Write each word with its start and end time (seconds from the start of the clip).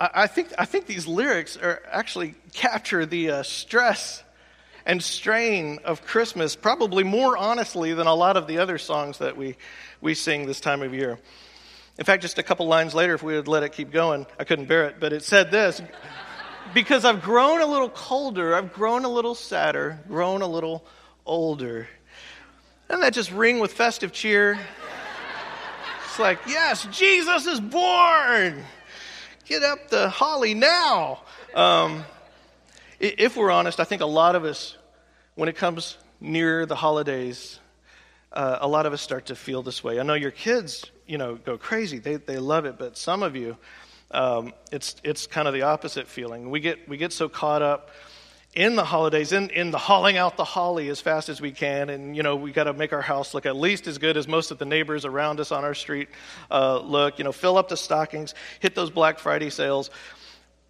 I, 0.00 0.28
think, 0.28 0.48
I 0.58 0.64
think 0.64 0.86
these 0.86 1.06
lyrics 1.06 1.58
are 1.58 1.82
actually 1.90 2.34
capture 2.54 3.04
the 3.04 3.30
uh, 3.30 3.42
stress 3.42 4.22
and 4.86 5.02
strain 5.02 5.78
of 5.84 6.02
Christmas 6.06 6.56
probably 6.56 7.04
more 7.04 7.36
honestly 7.36 7.92
than 7.92 8.06
a 8.06 8.14
lot 8.14 8.38
of 8.38 8.46
the 8.46 8.58
other 8.58 8.78
songs 8.78 9.18
that 9.18 9.36
we, 9.36 9.56
we 10.00 10.14
sing 10.14 10.46
this 10.46 10.58
time 10.58 10.80
of 10.80 10.94
year. 10.94 11.18
In 11.98 12.06
fact, 12.06 12.22
just 12.22 12.38
a 12.38 12.42
couple 12.42 12.66
lines 12.66 12.94
later, 12.94 13.12
if 13.12 13.22
we 13.22 13.34
had 13.34 13.46
let 13.46 13.62
it 13.62 13.72
keep 13.72 13.90
going, 13.90 14.24
I 14.38 14.44
couldn't 14.44 14.66
bear 14.66 14.86
it, 14.86 14.96
but 14.98 15.12
it 15.12 15.22
said 15.22 15.50
this 15.50 15.82
Because 16.72 17.04
I've 17.04 17.20
grown 17.20 17.60
a 17.60 17.66
little 17.66 17.90
colder, 17.90 18.54
I've 18.54 18.72
grown 18.72 19.04
a 19.04 19.08
little 19.10 19.34
sadder, 19.34 20.00
grown 20.08 20.40
a 20.40 20.46
little 20.46 20.82
older. 21.26 21.88
Doesn't 22.88 23.02
that 23.02 23.12
just 23.12 23.30
ring 23.32 23.60
with 23.60 23.74
festive 23.74 24.12
cheer? 24.12 24.58
It's 26.06 26.18
like, 26.18 26.38
yes, 26.48 26.88
Jesus 26.90 27.46
is 27.46 27.60
born. 27.60 28.64
Get 29.50 29.64
up 29.64 29.88
the 29.88 30.08
holly 30.08 30.54
now. 30.54 31.22
Um, 31.56 32.04
if 33.00 33.36
we're 33.36 33.50
honest, 33.50 33.80
I 33.80 33.84
think 33.84 34.00
a 34.00 34.06
lot 34.06 34.36
of 34.36 34.44
us, 34.44 34.76
when 35.34 35.48
it 35.48 35.56
comes 35.56 35.98
near 36.20 36.66
the 36.66 36.76
holidays, 36.76 37.58
uh, 38.32 38.58
a 38.60 38.68
lot 38.68 38.86
of 38.86 38.92
us 38.92 39.02
start 39.02 39.26
to 39.26 39.34
feel 39.34 39.64
this 39.64 39.82
way. 39.82 39.98
I 39.98 40.04
know 40.04 40.14
your 40.14 40.30
kids, 40.30 40.84
you 41.04 41.18
know, 41.18 41.34
go 41.34 41.58
crazy. 41.58 41.98
They, 41.98 42.14
they 42.14 42.38
love 42.38 42.64
it, 42.64 42.78
but 42.78 42.96
some 42.96 43.24
of 43.24 43.34
you, 43.34 43.56
um, 44.12 44.52
it's, 44.70 44.94
it's 45.02 45.26
kind 45.26 45.48
of 45.48 45.54
the 45.54 45.62
opposite 45.62 46.06
feeling. 46.06 46.50
We 46.50 46.60
get, 46.60 46.88
we 46.88 46.96
get 46.96 47.12
so 47.12 47.28
caught 47.28 47.60
up 47.60 47.90
in 48.54 48.74
the 48.74 48.84
holidays, 48.84 49.32
in, 49.32 49.48
in 49.50 49.70
the 49.70 49.78
hauling 49.78 50.16
out 50.16 50.36
the 50.36 50.44
holly 50.44 50.88
as 50.88 51.00
fast 51.00 51.28
as 51.28 51.40
we 51.40 51.52
can. 51.52 51.88
And, 51.88 52.16
you 52.16 52.22
know, 52.22 52.34
we 52.34 52.50
got 52.50 52.64
to 52.64 52.72
make 52.72 52.92
our 52.92 53.00
house 53.00 53.32
look 53.32 53.46
at 53.46 53.54
least 53.54 53.86
as 53.86 53.98
good 53.98 54.16
as 54.16 54.26
most 54.26 54.50
of 54.50 54.58
the 54.58 54.64
neighbors 54.64 55.04
around 55.04 55.38
us 55.38 55.52
on 55.52 55.64
our 55.64 55.74
street 55.74 56.08
uh, 56.50 56.78
look. 56.80 57.18
You 57.18 57.24
know, 57.24 57.32
fill 57.32 57.56
up 57.56 57.68
the 57.68 57.76
stockings, 57.76 58.34
hit 58.58 58.74
those 58.74 58.90
Black 58.90 59.18
Friday 59.18 59.50
sales. 59.50 59.90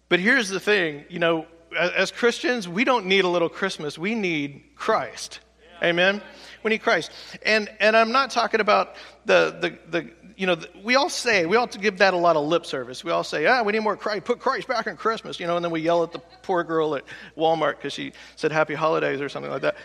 But 0.09 0.19
here's 0.19 0.49
the 0.49 0.59
thing, 0.59 1.05
you 1.09 1.19
know, 1.19 1.47
as, 1.77 1.91
as 1.91 2.11
Christians, 2.11 2.67
we 2.67 2.83
don't 2.83 3.05
need 3.05 3.23
a 3.23 3.29
little 3.29 3.49
Christmas. 3.49 3.97
We 3.97 4.13
need 4.13 4.63
Christ. 4.75 5.39
Yeah. 5.81 5.89
Amen? 5.89 6.21
We 6.63 6.69
need 6.69 6.83
Christ. 6.83 7.11
And, 7.43 7.69
and 7.79 7.97
I'm 7.97 8.11
not 8.11 8.29
talking 8.29 8.59
about 8.59 8.95
the, 9.25 9.57
the, 9.59 9.99
the 9.99 10.11
you 10.41 10.47
know, 10.47 10.57
we 10.83 10.95
all 10.95 11.07
say, 11.07 11.45
we 11.45 11.55
all 11.55 11.67
to 11.67 11.77
give 11.77 11.99
that 11.99 12.15
a 12.15 12.17
lot 12.17 12.35
of 12.35 12.43
lip 12.47 12.65
service. 12.65 13.03
We 13.03 13.11
all 13.11 13.23
say, 13.23 13.45
ah, 13.45 13.61
we 13.61 13.73
need 13.73 13.81
more 13.81 13.95
Christ, 13.95 14.23
put 14.23 14.39
Christ 14.39 14.67
back 14.67 14.87
in 14.87 14.97
Christmas, 14.97 15.39
you 15.39 15.45
know, 15.45 15.55
and 15.55 15.63
then 15.63 15.71
we 15.71 15.81
yell 15.81 16.01
at 16.01 16.13
the 16.13 16.19
poor 16.41 16.63
girl 16.63 16.95
at 16.95 17.03
Walmart 17.37 17.75
because 17.75 17.93
she 17.93 18.13
said 18.37 18.51
happy 18.51 18.73
holidays 18.73 19.21
or 19.21 19.29
something 19.29 19.51
like 19.51 19.61
that. 19.61 19.75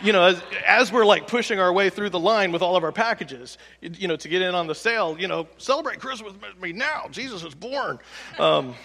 You 0.00 0.12
know, 0.12 0.22
as, 0.22 0.40
as, 0.64 0.92
we're 0.92 1.04
like 1.04 1.26
pushing 1.26 1.58
our 1.58 1.72
way 1.72 1.90
through 1.90 2.10
the 2.10 2.20
line 2.20 2.52
with 2.52 2.62
all 2.62 2.76
of 2.76 2.84
our 2.84 2.92
packages, 2.92 3.58
you 3.80 4.06
know, 4.06 4.14
to 4.14 4.28
get 4.28 4.42
in 4.42 4.54
on 4.54 4.68
the 4.68 4.76
sale, 4.76 5.16
you 5.18 5.26
know, 5.26 5.48
celebrate 5.58 5.98
Christmas 5.98 6.34
with 6.34 6.62
me 6.62 6.72
now. 6.72 7.08
Jesus 7.10 7.42
is 7.42 7.56
born. 7.56 7.98
Um, 8.38 8.76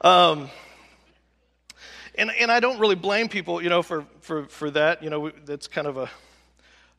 um, 0.00 0.50
and, 2.16 2.32
and 2.32 2.50
I 2.50 2.58
don't 2.58 2.80
really 2.80 2.96
blame 2.96 3.28
people, 3.28 3.62
you 3.62 3.68
know, 3.68 3.84
for, 3.84 4.04
for, 4.22 4.46
for 4.46 4.72
that. 4.72 5.04
You 5.04 5.10
know, 5.10 5.30
that's 5.44 5.68
kind 5.68 5.86
of 5.86 5.98
a, 5.98 6.10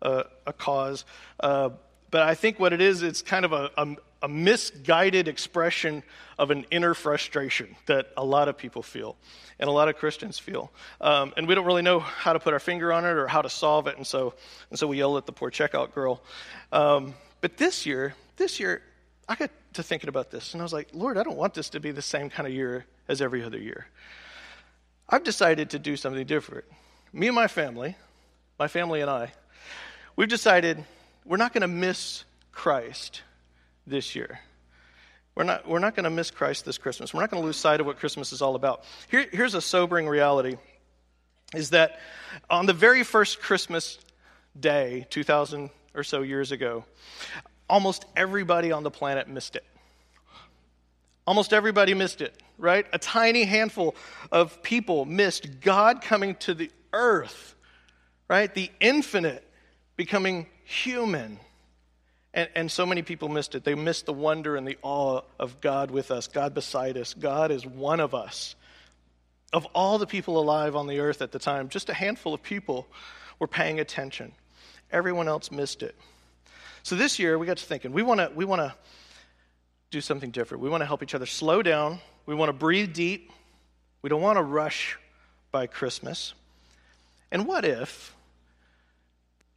a, 0.02 0.26
a 0.48 0.54
cause. 0.54 1.04
Uh, 1.42 1.72
but 2.12 2.24
I 2.24 2.36
think 2.36 2.60
what 2.60 2.74
it 2.74 2.82
is, 2.82 3.02
it's 3.02 3.22
kind 3.22 3.46
of 3.46 3.54
a, 3.54 3.72
a, 3.78 3.96
a 4.24 4.28
misguided 4.28 5.28
expression 5.30 6.04
of 6.38 6.52
an 6.52 6.66
inner 6.70 6.94
frustration 6.94 7.76
that 7.86 8.10
a 8.18 8.24
lot 8.24 8.50
of 8.50 8.58
people 8.58 8.84
feel 8.84 9.16
and 9.60 9.70
a 9.70 9.72
lot 9.72 9.88
of 9.88 9.96
Christians 9.96 10.38
feel. 10.38 10.72
Um, 11.00 11.34
and 11.38 11.48
we 11.48 11.56
don't 11.56 11.66
really 11.66 11.82
know 11.82 12.00
how 12.00 12.34
to 12.34 12.40
put 12.40 12.54
our 12.54 12.60
finger 12.60 12.92
on 12.92 13.06
it 13.06 13.12
or 13.12 13.28
how 13.28 13.42
to 13.42 13.50
solve 13.50 13.88
it. 13.88 13.96
And 13.96 14.06
so, 14.06 14.34
and 14.70 14.78
so 14.78 14.88
we 14.88 14.98
yell 14.98 15.18
at 15.18 15.26
the 15.26 15.32
poor 15.32 15.50
checkout 15.50 15.94
girl. 15.94 16.22
Um, 16.72 17.14
but 17.40 17.58
this 17.58 17.86
year, 17.86 18.14
this 18.36 18.60
year, 18.60 18.82
I 19.30 19.36
got 19.36 19.50
to 19.74 19.84
thinking 19.84 20.10
about 20.10 20.32
this. 20.32 20.54
And 20.54 20.62
I 20.62 20.64
was 20.64 20.74
like, 20.74 20.90
Lord, 20.94 21.18
I 21.18 21.24
don't 21.24 21.38
want 21.38 21.54
this 21.54 21.70
to 21.70 21.80
be 21.80 21.92
the 21.92 22.02
same 22.02 22.30
kind 22.30 22.46
of 22.46 22.54
year 22.54 22.86
as 23.08 23.22
every 23.22 23.44
other 23.44 23.58
year. 23.58 23.88
I've 25.08 25.24
decided 25.24 25.70
to 25.72 25.80
do 25.80 25.96
something 25.96 26.26
different. 26.26 26.66
Me 27.14 27.28
and 27.28 27.36
my 27.36 27.48
family, 27.48 27.96
my 28.60 28.68
family 28.68 29.02
and 29.02 29.10
I, 29.10 29.32
we've 30.16 30.30
decided 30.30 30.84
we're 31.26 31.38
not 31.38 31.54
going 31.54 31.62
to 31.62 31.68
miss 31.68 32.24
Christ 32.52 33.22
this 33.88 34.16
year. 34.16 34.40
We're 35.36 35.44
not, 35.44 35.68
we're 35.68 35.80
not 35.80 35.96
going 35.96 36.04
to 36.04 36.10
miss 36.10 36.30
Christ 36.30 36.66
this 36.66 36.78
Christmas. 36.78 37.14
We're 37.14 37.22
not 37.22 37.32
going 37.32 37.42
to 37.42 37.46
lose 37.46 37.58
sight 37.58 37.80
of 37.80 37.86
what 37.86 37.98
Christmas 37.98 38.34
is 38.34 38.42
all 38.42 38.56
about. 38.56 38.84
Here, 39.10 39.26
here's 39.32 39.56
a 39.56 39.62
sobering 39.62 40.08
reality 40.08 40.58
is 41.56 41.72
that 41.72 42.00
on 42.50 42.66
the 42.66 42.74
very 42.74 43.04
first 43.04 43.42
Christmas 43.42 44.00
day, 44.60 45.06
2,000 45.10 45.70
or 45.94 46.04
so 46.04 46.22
years 46.22 46.52
ago, 46.52 46.86
almost 47.70 48.06
everybody 48.16 48.72
on 48.72 48.84
the 48.84 48.92
planet 48.92 49.28
missed 49.28 49.56
it. 49.56 49.66
Almost 51.28 51.54
everybody 51.54 51.94
missed 51.94 52.22
it, 52.22 52.42
right? 52.58 52.86
A 52.94 53.00
tiny 53.00 53.44
handful 53.44 53.96
of 54.32 54.62
people 54.64 55.06
missed 55.06 55.62
God 55.62 56.02
coming 56.02 56.36
to 56.36 56.54
the 56.54 56.72
earth, 56.94 57.56
right? 58.28 58.54
The 58.54 58.72
infinite 58.80 59.48
becoming 59.96 60.48
human. 60.64 61.40
And, 62.34 62.50
and, 62.56 62.72
so 62.72 62.86
many 62.86 63.02
people 63.02 63.28
missed 63.28 63.56
it. 63.56 63.66
They 63.66 63.76
missed 63.76 64.06
the 64.06 64.14
wonder 64.14 64.56
and 64.56 64.66
the 64.66 64.78
awe 64.82 65.22
of 65.38 65.60
God 65.60 65.92
with 65.92 66.12
us, 66.12 66.28
God 66.28 66.54
beside 66.54 66.98
us. 66.98 67.14
God 67.14 67.52
is 67.52 67.66
one 67.66 68.00
of 68.00 68.16
us. 68.16 68.56
Of 69.52 69.66
all 69.76 69.98
the 69.98 70.08
people 70.08 70.40
alive 70.40 70.78
on 70.78 70.88
the 70.88 71.00
earth 71.00 71.22
at 71.22 71.34
the 71.34 71.40
time, 71.40 71.68
just 71.68 71.90
a 71.90 71.94
handful 71.94 72.34
of 72.34 72.42
people 72.42 72.88
were 73.38 73.48
paying 73.48 73.82
attention. 73.82 74.32
Everyone 74.92 75.28
else 75.28 75.52
missed 75.52 75.84
it. 75.84 75.94
So 76.84 76.96
this 76.96 77.20
year, 77.20 77.38
we 77.38 77.46
got 77.46 77.58
to 77.58 77.66
thinking 77.66 77.92
we 77.92 78.02
want 78.02 78.20
to 78.20 78.32
we 78.34 78.46
want 78.46 78.62
to 78.62 78.74
do 79.92 80.00
something 80.00 80.32
different. 80.32 80.64
We 80.64 80.70
want 80.70 80.82
to 80.82 80.86
help 80.86 81.04
each 81.04 81.14
other 81.14 81.26
slow 81.26 81.62
down. 81.62 82.00
We 82.26 82.34
want 82.34 82.50
to 82.50 82.54
breathe 82.54 82.94
deep. 82.94 83.32
We 84.02 84.10
don't 84.10 84.22
want 84.22 84.38
to 84.38 84.44
rush 84.44 84.98
by 85.52 85.68
Christmas. 85.68 86.34
And 87.32 87.46
what 87.46 87.66
if 87.66 88.16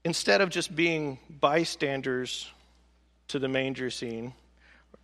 instead 0.05 0.41
of 0.41 0.51
just 0.51 0.75
being 0.75 1.19
bystanders 1.41 2.51
to 3.29 3.39
the 3.39 3.49
manger 3.49 3.91
scene, 3.91 4.35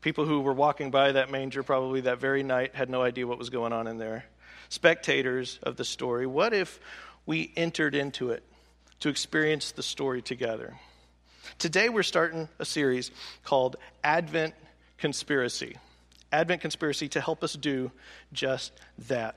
people 0.03 0.27
who 0.27 0.41
were 0.41 0.53
walking 0.53 0.91
by 0.91 1.13
that 1.13 1.31
manger 1.31 1.63
probably 1.63 2.03
that 2.03 2.19
very 2.19 2.43
night 2.43 2.75
had 2.75 2.91
no 2.91 3.03
idea 3.03 3.27
what 3.27 3.39
was 3.39 3.51
going 3.51 3.73
on 3.73 3.87
in 3.87 3.99
there, 3.99 4.25
spectators 4.69 5.59
of 5.63 5.77
the 5.77 5.85
story, 5.85 6.27
what 6.27 6.53
if 6.53 6.79
we 7.27 7.51
entered 7.57 7.95
into 7.95 8.31
it 8.31 8.43
to 9.01 9.09
experience 9.09 9.73
the 9.73 9.83
story 9.83 10.21
together? 10.21 10.77
Today 11.59 11.89
we're 11.89 12.03
starting 12.03 12.49
a 12.59 12.65
series 12.65 13.11
called 13.45 13.77
Advent 14.05 14.55
Conspiracy. 14.99 15.77
Advent 16.31 16.61
Conspiracy 16.61 17.09
to 17.09 17.21
help 17.21 17.43
us 17.43 17.55
do 17.55 17.91
just 18.33 18.73
that. 19.09 19.35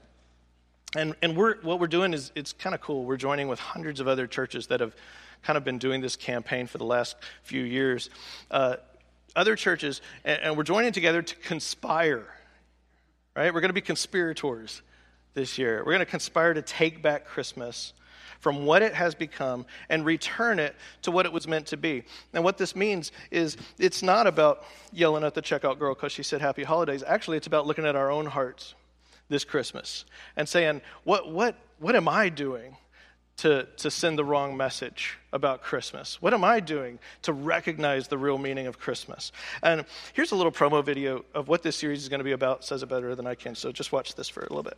And, 0.95 1.16
and 1.24 1.35
we're, 1.35 1.56
what 1.62 1.80
we're 1.80 1.88
doing 1.88 2.13
is 2.13 2.31
it's 2.35 2.53
kind 2.53 2.75
of 2.75 2.81
cool. 2.81 3.03
We're 3.06 3.18
joining 3.18 3.47
with 3.47 3.59
hundreds 3.59 4.00
of 4.00 4.07
other 4.07 4.28
churches 4.28 4.68
that 4.68 4.80
have 4.80 4.95
kind 5.44 5.58
of 5.58 5.64
been 5.64 5.78
doing 5.78 6.02
this 6.02 6.16
campaign 6.16 6.68
for 6.68 6.78
the 6.78 6.86
last 6.86 7.16
few 7.44 7.64
years. 7.64 8.09
Uh, 8.50 8.78
other 9.36 9.56
churches, 9.56 10.02
and, 10.24 10.42
and 10.42 10.58
we're 10.58 10.64
joining 10.64 10.92
together 10.92 11.22
to 11.22 11.36
conspire, 11.38 12.26
right? 13.36 13.54
We're 13.54 13.62
going 13.62 13.70
to 13.70 13.74
be 13.74 13.81
conspirators 13.81 14.81
this 15.34 15.58
year. 15.58 15.80
We're 15.80 15.94
going 15.94 16.00
to 16.00 16.06
conspire 16.06 16.54
to 16.54 16.62
take 16.62 17.02
back 17.02 17.26
Christmas 17.26 17.94
from 18.40 18.66
what 18.66 18.81
it 18.81 18.94
has 18.94 19.16
become 19.16 19.66
and 19.90 20.06
return 20.06 20.59
it 20.59 20.76
to 21.02 21.12
what 21.12 21.26
it 21.26 21.31
was 21.31 21.48
meant 21.48 21.66
to 21.68 21.78
be. 21.78 22.04
And 22.34 22.44
what 22.44 22.58
this 22.58 22.75
means 22.75 23.12
is 23.31 23.56
it's 23.80 24.04
not 24.04 24.28
about 24.28 24.66
yelling 24.92 25.24
at 25.24 25.34
the 25.34 25.42
checkout 25.42 25.80
girl 25.80 25.94
because 25.94 26.12
she 26.12 26.24
said 26.24 26.42
happy 26.42 26.64
holidays. 26.64 27.04
Actually, 27.08 27.38
it's 27.38 27.48
about 27.48 27.66
looking 27.66 27.86
at 27.86 27.96
our 27.96 28.12
own 28.12 28.25
hearts 28.25 28.75
this 29.30 29.46
Christmas 29.46 30.04
and 30.36 30.48
saying, 30.48 30.81
what, 31.06 31.31
what, 31.31 31.56
what 31.80 31.96
am 31.96 32.10
I 32.10 32.28
doing 32.30 32.75
to, 33.38 33.68
to 33.78 33.92
send 33.92 34.18
the 34.18 34.24
wrong 34.24 34.56
message 34.56 35.18
about 35.32 35.62
Christmas? 35.62 36.22
What 36.22 36.34
am 36.34 36.44
I 36.44 36.60
doing 36.60 37.00
to 37.24 37.34
recognize 37.34 38.08
the 38.08 38.18
real 38.18 38.38
meaning 38.38 38.68
of 38.68 38.80
Christmas? 38.80 39.32
And 39.62 39.86
here's 40.14 40.32
a 40.32 40.36
little 40.36 40.52
promo 40.52 40.84
video 40.84 41.26
of 41.34 41.48
what 41.48 41.64
this 41.64 41.76
series 41.76 42.04
is 42.04 42.10
going 42.10 42.20
to 42.20 42.26
be 42.26 42.32
about. 42.32 42.64
says 42.64 42.84
it 42.84 42.90
better 42.90 43.16
than 43.16 43.28
I 43.28 43.36
can. 43.36 43.56
So 43.56 43.72
just 43.72 43.92
watch 43.92 44.16
this 44.16 44.30
for 44.30 44.42
a 44.42 44.54
little 44.54 44.63
bit. 44.63 44.78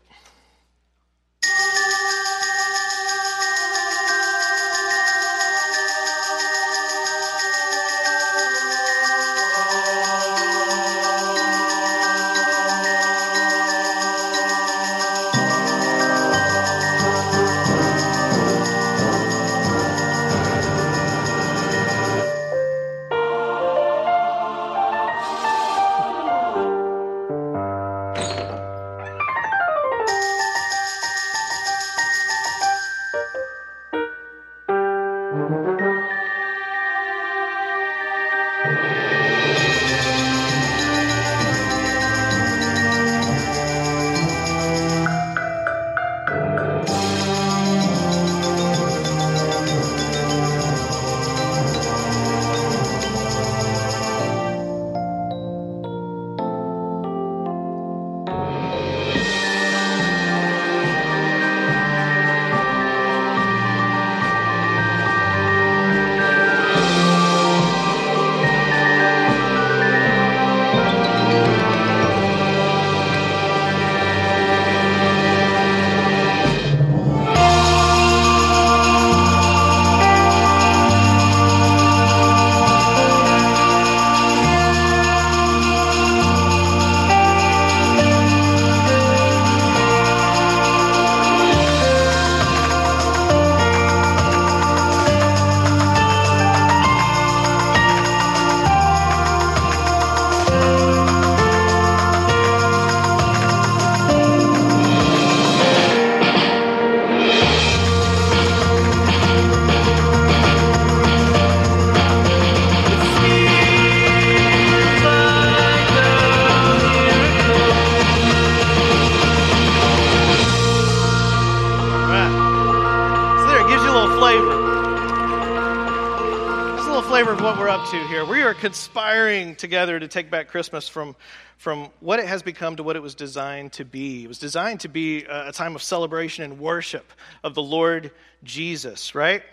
Conspiring 128.66 129.56
together 129.56 130.00
to 130.00 130.08
take 130.08 130.32
back 130.32 130.48
Christmas 130.48 130.90
from, 130.90 131.16
from 131.60 131.88
what 132.00 132.18
it 132.18 132.26
has 132.26 132.42
become 132.42 132.76
to 132.76 132.82
what 132.82 132.96
it 132.96 133.00
was 133.00 133.14
designed 133.14 133.72
to 133.72 133.86
be. 133.86 134.24
It 134.24 134.28
was 134.28 134.40
designed 134.40 134.80
to 134.80 134.88
be 134.88 135.24
a 135.26 135.52
time 135.52 135.76
of 135.76 135.84
celebration 135.84 136.44
and 136.44 136.58
worship 136.58 137.14
of 137.44 137.54
the 137.54 137.62
Lord 137.62 138.10
Jesus, 138.44 139.14
right? 139.14 139.44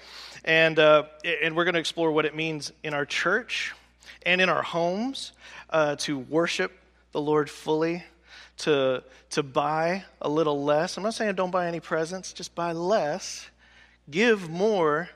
And, 0.47 0.79
uh, 0.79 1.03
and 1.43 1.55
we're 1.55 1.64
going 1.64 1.75
to 1.75 1.81
explore 1.81 2.11
what 2.11 2.25
it 2.25 2.35
means 2.35 2.73
in 2.82 2.94
our 2.94 3.05
church 3.05 3.75
and 4.25 4.41
in 4.41 4.49
our 4.49 4.62
homes 4.62 5.32
uh, 5.69 5.97
to 5.97 6.19
worship 6.19 6.73
the 7.12 7.20
Lord 7.20 7.50
fully, 7.50 8.03
to, 8.61 9.05
to 9.32 9.43
buy 9.43 10.05
a 10.23 10.29
little 10.31 10.64
less. 10.64 10.97
I'm 10.97 11.03
not 11.03 11.12
saying 11.12 11.35
don't 11.35 11.50
buy 11.50 11.67
any 11.67 11.81
presents, 11.81 12.32
just 12.32 12.55
buy 12.55 12.73
less, 12.73 13.47
give 14.11 14.49
more, 14.49 15.11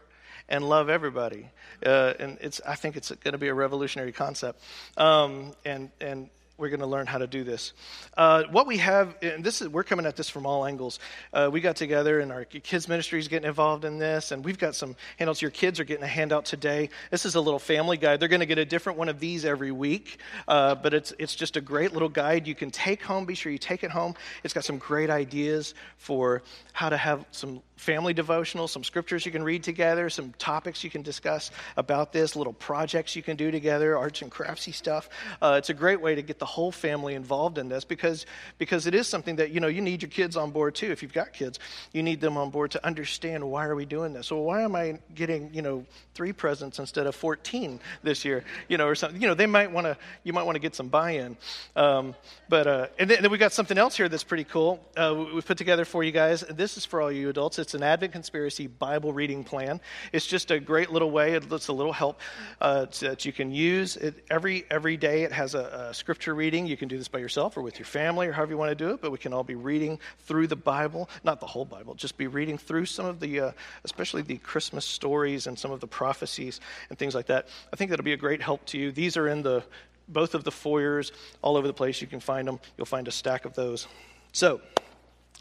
and 0.50 0.68
love 0.68 0.90
everybody. 0.90 1.48
Uh, 1.84 2.14
and 2.18 2.38
it's, 2.40 2.60
I 2.66 2.74
think 2.74 2.96
it's 2.96 3.10
going 3.10 3.32
to 3.32 3.38
be 3.38 3.48
a 3.48 3.54
revolutionary 3.54 4.12
concept. 4.12 4.62
Um, 4.96 5.52
and, 5.64 5.90
and 6.00 6.30
we're 6.58 6.68
going 6.68 6.80
to 6.80 6.86
learn 6.86 7.06
how 7.06 7.18
to 7.18 7.26
do 7.26 7.44
this. 7.44 7.72
Uh, 8.16 8.44
what 8.50 8.66
we 8.66 8.78
have, 8.78 9.14
and 9.20 9.44
this 9.44 9.60
is, 9.60 9.68
we're 9.68 9.84
coming 9.84 10.06
at 10.06 10.16
this 10.16 10.30
from 10.30 10.46
all 10.46 10.64
angles. 10.64 10.98
Uh, 11.32 11.50
we 11.52 11.60
got 11.60 11.76
together, 11.76 12.20
and 12.20 12.32
our 12.32 12.44
kids' 12.44 12.88
ministry 12.88 13.18
is 13.18 13.28
getting 13.28 13.46
involved 13.46 13.84
in 13.84 13.98
this, 13.98 14.32
and 14.32 14.44
we've 14.44 14.58
got 14.58 14.74
some 14.74 14.96
handouts. 15.18 15.42
Your 15.42 15.50
kids 15.50 15.78
are 15.80 15.84
getting 15.84 16.04
a 16.04 16.08
handout 16.08 16.46
today. 16.46 16.88
This 17.10 17.26
is 17.26 17.34
a 17.34 17.40
little 17.40 17.58
family 17.58 17.98
guide. 17.98 18.20
They're 18.20 18.28
going 18.28 18.40
to 18.40 18.46
get 18.46 18.58
a 18.58 18.64
different 18.64 18.98
one 18.98 19.08
of 19.08 19.20
these 19.20 19.44
every 19.44 19.70
week, 19.70 20.18
uh, 20.48 20.74
but 20.76 20.94
it's 20.94 21.12
it's 21.18 21.34
just 21.34 21.56
a 21.56 21.60
great 21.60 21.92
little 21.92 22.08
guide 22.08 22.46
you 22.46 22.54
can 22.54 22.70
take 22.70 23.02
home. 23.02 23.26
Be 23.26 23.34
sure 23.34 23.52
you 23.52 23.58
take 23.58 23.84
it 23.84 23.90
home. 23.90 24.14
It's 24.42 24.54
got 24.54 24.64
some 24.64 24.78
great 24.78 25.10
ideas 25.10 25.74
for 25.98 26.42
how 26.72 26.88
to 26.88 26.96
have 26.96 27.24
some 27.32 27.62
family 27.76 28.14
devotional, 28.14 28.66
some 28.66 28.82
scriptures 28.82 29.26
you 29.26 29.32
can 29.32 29.42
read 29.42 29.62
together, 29.62 30.08
some 30.08 30.32
topics 30.38 30.82
you 30.82 30.90
can 30.90 31.02
discuss 31.02 31.50
about 31.76 32.12
this, 32.12 32.34
little 32.34 32.54
projects 32.54 33.14
you 33.14 33.22
can 33.22 33.36
do 33.36 33.50
together, 33.50 33.96
arts 33.96 34.22
and 34.22 34.32
craftsy 34.32 34.74
stuff. 34.74 35.08
Uh, 35.42 35.56
it's 35.58 35.68
a 35.68 35.74
great 35.74 36.00
way 36.00 36.14
to 36.14 36.22
get 36.22 36.38
the 36.38 36.46
whole 36.46 36.72
family 36.72 37.14
involved 37.14 37.58
in 37.58 37.68
this 37.68 37.84
because, 37.84 38.24
because 38.58 38.86
it 38.86 38.94
is 38.94 39.06
something 39.06 39.36
that, 39.36 39.50
you 39.50 39.60
know, 39.60 39.68
you 39.68 39.82
need 39.82 40.02
your 40.02 40.08
kids 40.08 40.36
on 40.36 40.50
board 40.50 40.74
too. 40.74 40.90
If 40.90 41.02
you've 41.02 41.12
got 41.12 41.34
kids, 41.34 41.58
you 41.92 42.02
need 42.02 42.20
them 42.20 42.38
on 42.38 42.50
board 42.50 42.70
to 42.72 42.84
understand 42.84 43.44
why 43.44 43.66
are 43.66 43.76
we 43.76 43.84
doing 43.84 44.14
this? 44.14 44.30
Well, 44.30 44.42
why 44.42 44.62
am 44.62 44.74
I 44.74 44.98
getting, 45.14 45.52
you 45.52 45.60
know, 45.60 45.84
three 46.14 46.32
presents 46.32 46.78
instead 46.78 47.06
of 47.06 47.14
14 47.14 47.78
this 48.02 48.24
year? 48.24 48.42
You 48.68 48.78
know, 48.78 48.86
or 48.86 48.94
something. 48.94 49.20
You 49.20 49.28
know, 49.28 49.34
they 49.34 49.46
might 49.46 49.70
want 49.70 49.86
to, 49.86 49.98
you 50.24 50.32
might 50.32 50.44
want 50.44 50.56
to 50.56 50.60
get 50.60 50.74
some 50.74 50.88
buy-in. 50.88 51.36
Um, 51.76 52.14
but, 52.48 52.66
uh, 52.66 52.86
and 52.98 53.10
then, 53.10 53.20
then 53.20 53.30
we 53.30 53.36
got 53.36 53.52
something 53.52 53.76
else 53.76 53.96
here 53.96 54.08
that's 54.08 54.24
pretty 54.24 54.44
cool. 54.44 54.80
Uh, 54.96 55.26
we 55.34 55.42
put 55.42 55.58
together 55.58 55.84
for 55.84 56.02
you 56.02 56.12
guys. 56.12 56.40
This 56.40 56.78
is 56.78 56.86
for 56.86 57.02
all 57.02 57.12
you 57.12 57.28
adults. 57.28 57.65
An 57.74 57.82
Advent 57.82 58.12
Conspiracy 58.12 58.66
Bible 58.66 59.12
reading 59.12 59.44
plan. 59.44 59.80
It's 60.12 60.26
just 60.26 60.50
a 60.50 60.60
great 60.60 60.90
little 60.90 61.10
way. 61.10 61.32
It's 61.32 61.68
a 61.68 61.72
little 61.72 61.92
help 61.92 62.20
uh, 62.60 62.86
that 63.00 63.24
you 63.24 63.32
can 63.32 63.50
use. 63.50 63.96
It, 63.96 64.24
every 64.30 64.64
every 64.70 64.96
day 64.96 65.22
it 65.22 65.32
has 65.32 65.54
a, 65.54 65.88
a, 65.90 65.94
scripture 65.94 66.34
reading. 66.34 66.66
You 66.66 66.76
can 66.76 66.88
do 66.88 66.98
this 66.98 67.08
by 67.08 67.18
yourself 67.18 67.56
or 67.56 67.62
with 67.62 67.78
your 67.78 67.86
family 67.86 68.26
or 68.26 68.32
however 68.32 68.52
you 68.52 68.58
want 68.58 68.70
to 68.70 68.74
do 68.74 68.90
it. 68.90 69.00
But 69.00 69.10
we 69.10 69.18
can 69.18 69.32
all 69.32 69.44
be 69.44 69.54
reading 69.54 69.98
through 70.20 70.46
the 70.46 70.56
Bible, 70.56 71.08
not 71.24 71.40
the 71.40 71.46
whole 71.46 71.64
Bible, 71.64 71.94
just 71.94 72.16
be 72.16 72.26
reading 72.26 72.58
through 72.58 72.86
some 72.86 73.06
of 73.06 73.20
the, 73.20 73.40
uh, 73.40 73.52
especially 73.84 74.22
the 74.22 74.38
Christmas 74.38 74.84
stories 74.84 75.46
and 75.46 75.58
some 75.58 75.70
of 75.70 75.80
the 75.80 75.86
prophecies 75.86 76.60
and 76.90 76.98
things 76.98 77.14
like 77.14 77.26
that. 77.26 77.48
I 77.72 77.76
think 77.76 77.90
that'll 77.90 78.04
be 78.04 78.12
a 78.12 78.16
great 78.16 78.42
help 78.42 78.64
to 78.66 78.78
you. 78.78 78.92
These 78.92 79.16
are 79.16 79.28
in 79.28 79.42
the 79.42 79.64
both 80.08 80.34
of 80.34 80.44
the 80.44 80.52
foyers 80.52 81.12
all 81.42 81.56
over 81.56 81.66
the 81.66 81.74
place. 81.74 82.00
You 82.00 82.06
can 82.06 82.20
find 82.20 82.46
them. 82.46 82.60
You'll 82.76 82.86
find 82.86 83.08
a 83.08 83.12
stack 83.12 83.44
of 83.44 83.54
those. 83.54 83.86
So 84.32 84.60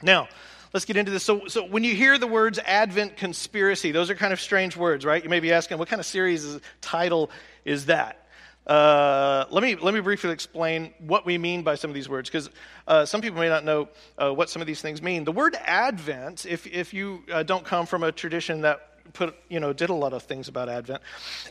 now 0.02 0.28
let's 0.76 0.84
get 0.84 0.98
into 0.98 1.10
this. 1.10 1.24
So, 1.24 1.48
so 1.48 1.64
when 1.64 1.86
you 1.86 1.96
hear 1.96 2.18
the 2.18 2.28
words 2.28 2.60
Advent 2.60 3.16
conspiracy, 3.16 3.94
those 3.94 4.10
are 4.10 4.16
kind 4.16 4.34
of 4.34 4.42
strange 4.42 4.76
words, 4.76 5.06
right? 5.06 5.24
You 5.24 5.30
may 5.30 5.40
be 5.40 5.54
asking, 5.54 5.78
what 5.78 5.88
kind 5.88 6.02
of 6.02 6.06
series 6.06 6.44
is, 6.44 6.60
title 6.82 7.32
is 7.64 7.86
that? 7.86 8.28
Uh, 8.68 9.46
let 9.52 9.64
me 9.64 9.76
let 9.76 9.94
me 9.94 10.02
briefly 10.02 10.32
explain 10.32 10.94
what 11.00 11.26
we 11.26 11.38
mean 11.38 11.62
by 11.62 11.76
some 11.76 11.90
of 11.90 11.94
these 11.94 12.10
words, 12.10 12.30
because 12.30 12.50
uh, 12.88 13.06
some 13.06 13.22
people 13.22 13.40
may 13.40 13.48
not 13.48 13.64
know 13.64 13.88
uh, 14.18 14.34
what 14.34 14.50
some 14.50 14.62
of 14.62 14.66
these 14.66 14.82
things 14.82 15.02
mean. 15.02 15.24
The 15.24 15.32
word 15.32 15.56
Advent, 15.64 16.46
if 16.46 16.68
if 16.68 16.94
you 16.94 17.24
uh, 17.32 17.44
don't 17.44 17.64
come 17.64 17.86
from 17.86 18.04
a 18.04 18.12
tradition 18.12 18.62
that 18.62 19.14
put 19.14 19.36
you 19.50 19.60
know 19.60 19.72
did 19.72 19.92
a 19.92 19.94
lot 19.94 20.14
of 20.14 20.24
things 20.24 20.48
about 20.48 20.68
Advent, 20.68 21.02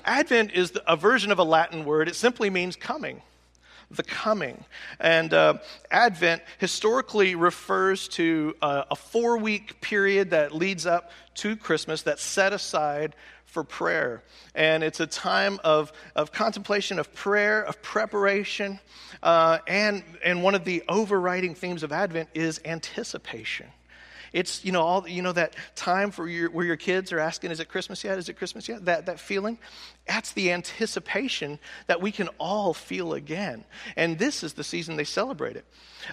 Advent 0.04 0.50
is 0.52 0.72
a 0.88 0.96
version 0.96 1.30
of 1.30 1.38
a 1.38 1.44
Latin 1.44 1.84
word. 1.84 2.08
It 2.08 2.16
simply 2.16 2.50
means 2.50 2.74
coming 2.74 3.22
the 3.96 4.02
coming. 4.02 4.64
And 5.00 5.32
uh, 5.32 5.54
Advent 5.90 6.42
historically 6.58 7.34
refers 7.34 8.08
to 8.08 8.54
uh, 8.62 8.84
a 8.90 8.96
four 8.96 9.38
week 9.38 9.80
period 9.80 10.30
that 10.30 10.54
leads 10.54 10.86
up 10.86 11.10
to 11.36 11.56
Christmas 11.56 12.02
that's 12.02 12.22
set 12.22 12.52
aside 12.52 13.14
for 13.46 13.62
prayer. 13.62 14.22
And 14.54 14.82
it's 14.82 14.98
a 14.98 15.06
time 15.06 15.60
of, 15.62 15.92
of 16.16 16.32
contemplation, 16.32 16.98
of 16.98 17.14
prayer, 17.14 17.62
of 17.62 17.80
preparation. 17.82 18.80
Uh, 19.22 19.58
and, 19.68 20.02
and 20.24 20.42
one 20.42 20.56
of 20.56 20.64
the 20.64 20.82
overriding 20.88 21.54
themes 21.54 21.84
of 21.84 21.92
Advent 21.92 22.28
is 22.34 22.60
anticipation. 22.64 23.66
It's, 24.34 24.64
you 24.64 24.72
know, 24.72 24.82
all, 24.82 25.08
you 25.08 25.22
know 25.22 25.32
that 25.32 25.54
time 25.76 26.10
for 26.10 26.28
your, 26.28 26.50
where 26.50 26.66
your 26.66 26.76
kids 26.76 27.12
are 27.12 27.20
asking, 27.20 27.52
is 27.52 27.60
it 27.60 27.68
Christmas 27.68 28.02
yet? 28.02 28.18
Is 28.18 28.28
it 28.28 28.34
Christmas 28.34 28.68
yet? 28.68 28.84
That, 28.86 29.06
that 29.06 29.20
feeling. 29.20 29.58
That's 30.06 30.32
the 30.32 30.50
anticipation 30.50 31.60
that 31.86 32.02
we 32.02 32.10
can 32.10 32.28
all 32.38 32.74
feel 32.74 33.14
again. 33.14 33.64
And 33.96 34.18
this 34.18 34.42
is 34.42 34.54
the 34.54 34.64
season 34.64 34.96
they 34.96 35.04
celebrate 35.04 35.56
it. 35.56 35.64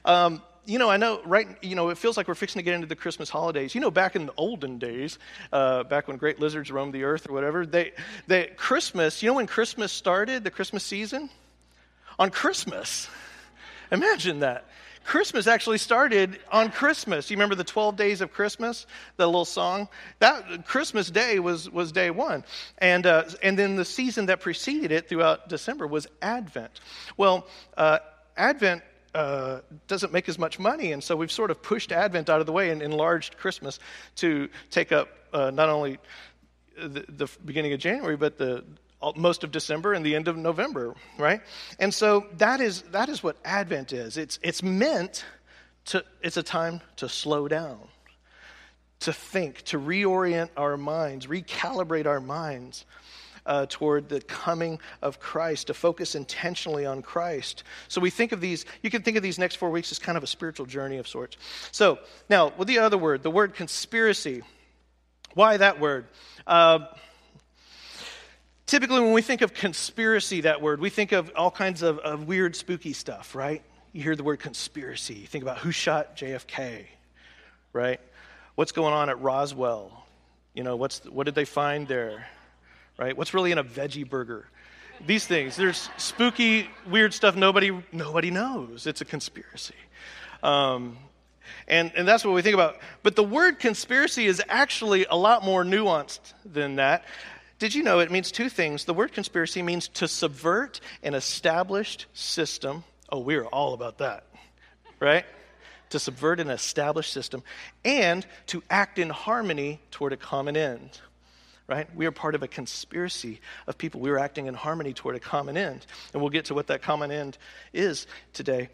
Um, 0.06 0.44
you 0.68 0.78
know, 0.78 0.88
I 0.88 0.98
know, 0.98 1.20
right, 1.26 1.48
you 1.64 1.76
know, 1.76 1.90
it 1.90 1.98
feels 1.98 2.16
like 2.16 2.28
we're 2.28 2.36
fixing 2.36 2.60
to 2.60 2.64
get 2.64 2.76
into 2.76 2.86
the 2.86 2.96
Christmas 2.96 3.28
holidays. 3.28 3.74
You 3.74 3.82
know, 3.82 3.90
back 3.90 4.16
in 4.16 4.28
the 4.28 4.34
olden 4.38 4.78
days, 4.78 5.18
uh, 5.52 5.84
back 5.84 6.08
when 6.08 6.18
great 6.18 6.40
lizards 6.40 6.72
roamed 6.72 6.94
the 6.94 7.04
earth 7.06 7.28
or 7.28 7.34
whatever, 7.34 7.66
they, 7.66 7.94
they, 8.28 8.52
Christmas, 8.56 9.24
you 9.24 9.30
know 9.30 9.34
when 9.34 9.48
Christmas 9.48 9.92
started, 9.92 10.44
the 10.44 10.52
Christmas 10.52 10.84
season? 10.84 11.32
On 12.20 12.30
Christmas. 12.30 13.10
Imagine 13.92 14.42
that. 14.42 14.66
Christmas 15.04 15.48
actually 15.48 15.78
started 15.78 16.40
on 16.52 16.72
Christmas. 16.72 17.30
You 17.30 17.36
remember 17.36 17.56
the 17.56 17.64
12 17.64 17.96
days 17.96 18.22
of 18.22 18.32
Christmas, 18.32 18.86
the 19.18 19.26
little 19.26 19.46
song? 19.46 19.88
That 20.20 20.66
Christmas 20.66 21.10
Day 21.10 21.40
was, 21.40 21.70
was 21.70 21.92
day 21.92 22.12
one. 22.12 22.44
And, 22.78 23.06
uh, 23.06 23.26
and 23.42 23.58
then 23.58 23.76
the 23.76 23.86
season 23.86 24.28
that 24.28 24.40
preceded 24.40 24.92
it 24.92 25.10
throughout 25.10 25.50
December 25.50 25.88
was 25.88 26.08
Advent. 26.22 26.80
Well, 27.18 27.48
uh, 27.78 28.00
Advent 28.38 28.84
uh, 29.14 29.60
doesn't 29.88 30.14
make 30.14 30.30
as 30.30 30.40
much 30.40 30.60
money, 30.60 30.92
and 30.92 31.04
so 31.04 31.16
we've 31.16 31.32
sort 31.32 31.52
of 31.52 31.62
pushed 31.62 31.92
Advent 31.92 32.30
out 32.30 32.40
of 32.40 32.46
the 32.46 32.54
way 32.54 32.70
and 32.70 32.82
enlarged 32.82 33.38
Christmas 33.38 33.80
to 34.16 34.50
take 34.70 34.92
up 34.92 35.10
uh, 35.34 35.52
not 35.52 35.70
only 35.70 35.98
the, 36.78 37.06
the, 37.10 37.28
beginning 37.44 37.74
of 37.74 37.80
January, 37.80 38.16
but 38.16 38.38
the 38.38 38.64
most 39.16 39.44
of 39.44 39.52
December 39.52 39.94
and 39.94 40.06
the 40.06 40.16
end 40.16 40.28
of 40.28 40.38
November, 40.38 40.96
right? 41.18 41.42
And 41.80 41.94
so 41.94 42.28
that 42.38 42.62
is, 42.62 42.84
that 42.92 43.10
is 43.10 43.24
what 43.24 43.38
Advent 43.44 43.94
is. 43.94 44.18
It's, 44.18 44.40
it's 44.44 44.62
meant 44.62 45.26
to, 45.86 46.04
it's 46.22 46.38
a 46.38 46.44
time 46.44 46.82
to 46.98 47.10
slow 47.10 47.48
down, 47.48 47.80
to 49.00 49.14
think, 49.14 49.64
to 49.64 49.80
reorient 49.80 50.50
our 50.56 50.78
minds, 50.78 51.28
recalibrate 51.28 52.06
our 52.06 52.22
minds 52.22 52.86
uh, 53.46 53.66
toward 53.68 54.08
the 54.08 54.22
coming 54.22 54.80
of 55.02 55.20
Christ, 55.20 55.68
to 55.68 55.74
focus 55.74 56.14
intentionally 56.14 56.86
on 56.86 57.02
Christ. 57.02 57.64
So 57.88 58.00
we 58.00 58.12
think 58.12 58.32
of 58.32 58.42
these, 58.42 58.66
you 58.84 58.92
can 58.92 59.02
think 59.02 59.18
of 59.18 59.24
these 59.24 59.40
next 59.40 59.56
four 59.56 59.72
weeks 59.72 59.92
as 59.92 59.98
kind 60.00 60.18
of 60.18 60.24
a 60.24 60.28
spiritual 60.28 60.68
journey 60.68 60.98
of 60.98 61.08
sorts. 61.08 61.38
So 61.72 61.98
now, 62.30 62.54
with 62.56 62.68
the 62.68 62.80
other 62.80 62.98
word, 62.98 63.24
the 63.24 63.32
word 63.32 63.56
conspiracy. 63.56 64.44
Why 65.34 65.58
that 65.58 65.80
word? 65.80 66.06
Uh, 66.46 66.80
Typically, 68.72 69.02
when 69.02 69.12
we 69.12 69.22
think 69.22 69.42
of 69.42 69.54
conspiracy, 69.54 70.40
that 70.40 70.62
word, 70.62 70.80
we 70.80 70.90
think 70.90 71.12
of 71.12 71.30
all 71.36 71.52
kinds 71.52 71.82
of, 71.82 72.00
of 72.00 72.26
weird, 72.26 72.56
spooky 72.56 72.94
stuff, 72.94 73.36
right? 73.36 73.62
You 73.92 74.02
hear 74.02 74.16
the 74.16 74.24
word 74.24 74.40
conspiracy. 74.40 75.16
You 75.16 75.28
think 75.28 75.42
about 75.44 75.58
who 75.58 75.74
shot 75.74 76.16
JFK, 76.16 76.86
right? 77.74 78.00
What's 78.56 78.72
going 78.72 78.94
on 78.94 79.10
at 79.10 79.20
Roswell? 79.20 80.06
You 80.54 80.64
know, 80.64 80.78
what's, 80.78 81.04
what 81.04 81.26
did 81.26 81.36
they 81.36 81.44
find 81.44 81.86
there, 81.86 82.26
right? 82.98 83.18
What's 83.18 83.34
really 83.34 83.52
in 83.52 83.58
a 83.58 83.64
veggie 83.66 84.10
burger? 84.10 84.48
These 85.06 85.28
things. 85.28 85.58
There's 85.58 85.90
spooky, 85.98 86.70
weird 86.90 87.14
stuff 87.14 87.36
nobody, 87.36 87.78
nobody 87.92 88.32
knows. 88.32 88.88
It's 88.88 89.02
a 89.02 89.06
conspiracy. 89.06 89.76
Um, 90.44 90.98
and, 91.68 91.92
and 91.94 92.08
that's 92.08 92.24
what 92.24 92.34
we 92.34 92.42
think 92.42 92.54
about. 92.54 92.78
But 93.04 93.18
the 93.18 93.24
word 93.24 93.60
conspiracy 93.60 94.28
is 94.28 94.42
actually 94.48 95.08
a 95.10 95.18
lot 95.18 95.44
more 95.44 95.66
nuanced 95.66 96.22
than 96.46 96.78
that. 96.78 97.04
Did 97.62 97.76
you 97.76 97.84
know 97.84 98.00
it 98.00 98.10
means 98.10 98.32
two 98.32 98.50
things? 98.50 98.86
The 98.86 98.94
word 98.96 99.14
conspiracy 99.14 99.62
means 99.62 99.88
to 99.90 100.08
subvert 100.08 100.80
an 101.04 101.14
established 101.14 102.08
system. 102.12 102.84
Oh, 103.12 103.20
we're 103.20 103.46
all 103.46 103.76
about 103.76 104.00
that, 104.00 104.24
right? 105.00 105.26
to 105.92 106.00
subvert 106.00 106.40
an 106.40 106.50
established 106.50 107.14
system 107.14 107.44
and 107.86 108.26
to 108.48 108.64
act 108.70 108.98
in 108.98 109.10
harmony 109.10 109.80
toward 109.92 110.14
a 110.14 110.18
common 110.18 110.58
end 110.58 111.02
right? 111.72 111.88
We 111.96 112.06
are 112.06 112.12
part 112.12 112.36
of 112.36 112.44
a 112.44 112.48
conspiracy 112.48 113.40
of 113.66 113.78
people. 113.78 114.02
We 114.02 114.10
are 114.12 114.20
acting 114.20 114.48
in 114.48 114.54
harmony 114.54 114.94
toward 114.94 115.16
a 115.16 115.20
common 115.20 115.58
end. 115.58 115.86
And 116.14 116.22
we'll 116.22 116.32
get 116.32 116.46
to 116.46 116.54
what 116.54 116.68
that 116.68 116.82
common 116.82 117.12
end 117.12 117.38
is 117.74 118.08
today. 118.34 118.70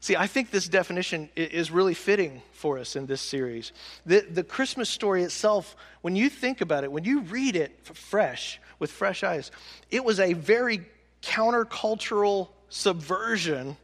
See, 0.00 0.16
I 0.16 0.26
think 0.26 0.50
this 0.50 0.68
definition 0.68 1.28
is 1.36 1.70
really 1.70 1.94
fitting 1.94 2.40
for 2.52 2.78
us 2.78 2.96
in 2.96 3.06
this 3.06 3.20
series. 3.20 3.72
The, 4.06 4.20
the 4.20 4.44
Christmas 4.44 4.88
story 4.88 5.24
itself, 5.24 5.76
when 6.02 6.14
you 6.16 6.30
think 6.30 6.60
about 6.60 6.84
it, 6.84 6.92
when 6.92 7.04
you 7.04 7.20
read 7.22 7.56
it 7.56 7.72
fresh, 7.82 8.60
with 8.78 8.90
fresh 8.90 9.24
eyes, 9.24 9.50
it 9.90 10.04
was 10.04 10.20
a 10.20 10.34
very 10.34 10.86
countercultural 11.22 12.48
subversion 12.68 13.76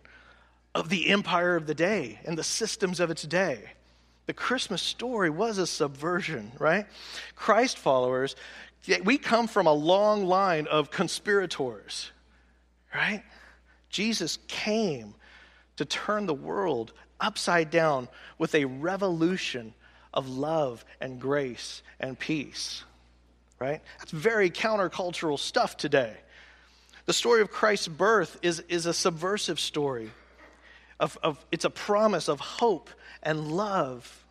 of 0.75 0.88
the 0.88 1.11
empire 1.11 1.56
of 1.56 1.66
the 1.66 1.75
day 1.75 2.21
and 2.25 2.38
the 2.38 2.44
systems 2.44 3.00
of 3.00 3.11
its 3.11 3.23
day. 3.25 3.74
The 4.26 4.33
Christmas 4.33 4.81
story 4.81 5.28
was 5.28 5.59
a 5.59 5.66
subversion, 5.66 6.52
right? 6.59 6.87
Christ 7.37 7.78
followers, 7.78 8.37
we 9.04 9.19
come 9.19 9.47
from 9.47 9.66
a 9.66 9.73
long 9.73 10.25
line 10.26 10.66
of 10.66 10.90
conspirators, 10.90 12.11
right? 12.95 13.23
Jesus 13.90 14.38
came 14.49 15.14
to 15.76 15.85
turn 15.85 16.26
the 16.26 16.35
world 16.35 16.93
upside 17.21 17.71
down 17.71 18.09
with 18.38 18.54
a 18.54 18.64
revolution 18.64 19.75
of 20.12 20.28
love 20.28 20.85
and 21.00 21.21
grace 21.21 21.83
and 22.00 22.19
peace, 22.19 22.85
right? 23.59 23.83
That's 23.99 24.12
very 24.12 24.50
countercultural 24.50 25.38
stuff 25.38 25.76
today. 25.76 26.16
The 27.07 27.12
story 27.12 27.43
of 27.43 27.50
Christ's 27.50 27.88
birth 27.88 28.38
is, 28.43 28.61
is 28.69 28.87
a 28.87 28.95
subversive 28.95 29.61
story. 29.61 30.11
Of, 31.00 31.19
of, 31.23 31.45
it's 31.50 31.64
a 31.64 31.71
promise 31.71 32.28
of 32.28 32.40
hope 32.40 32.88
and 33.25 33.52
love. 33.52 34.25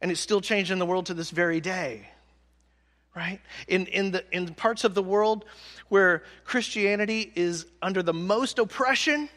And 0.00 0.10
it's 0.10 0.20
still 0.20 0.40
changing 0.40 0.78
the 0.78 0.86
world 0.86 1.06
to 1.06 1.14
this 1.14 1.30
very 1.30 1.60
day. 1.60 2.08
Right? 3.16 3.40
In, 3.66 3.86
in, 3.86 4.12
the, 4.12 4.24
in 4.30 4.54
parts 4.54 4.84
of 4.84 4.94
the 4.94 5.02
world 5.02 5.44
where 5.88 6.22
Christianity 6.44 7.32
is 7.34 7.66
under 7.82 8.02
the 8.02 8.14
most 8.14 8.60
oppression, 8.60 9.28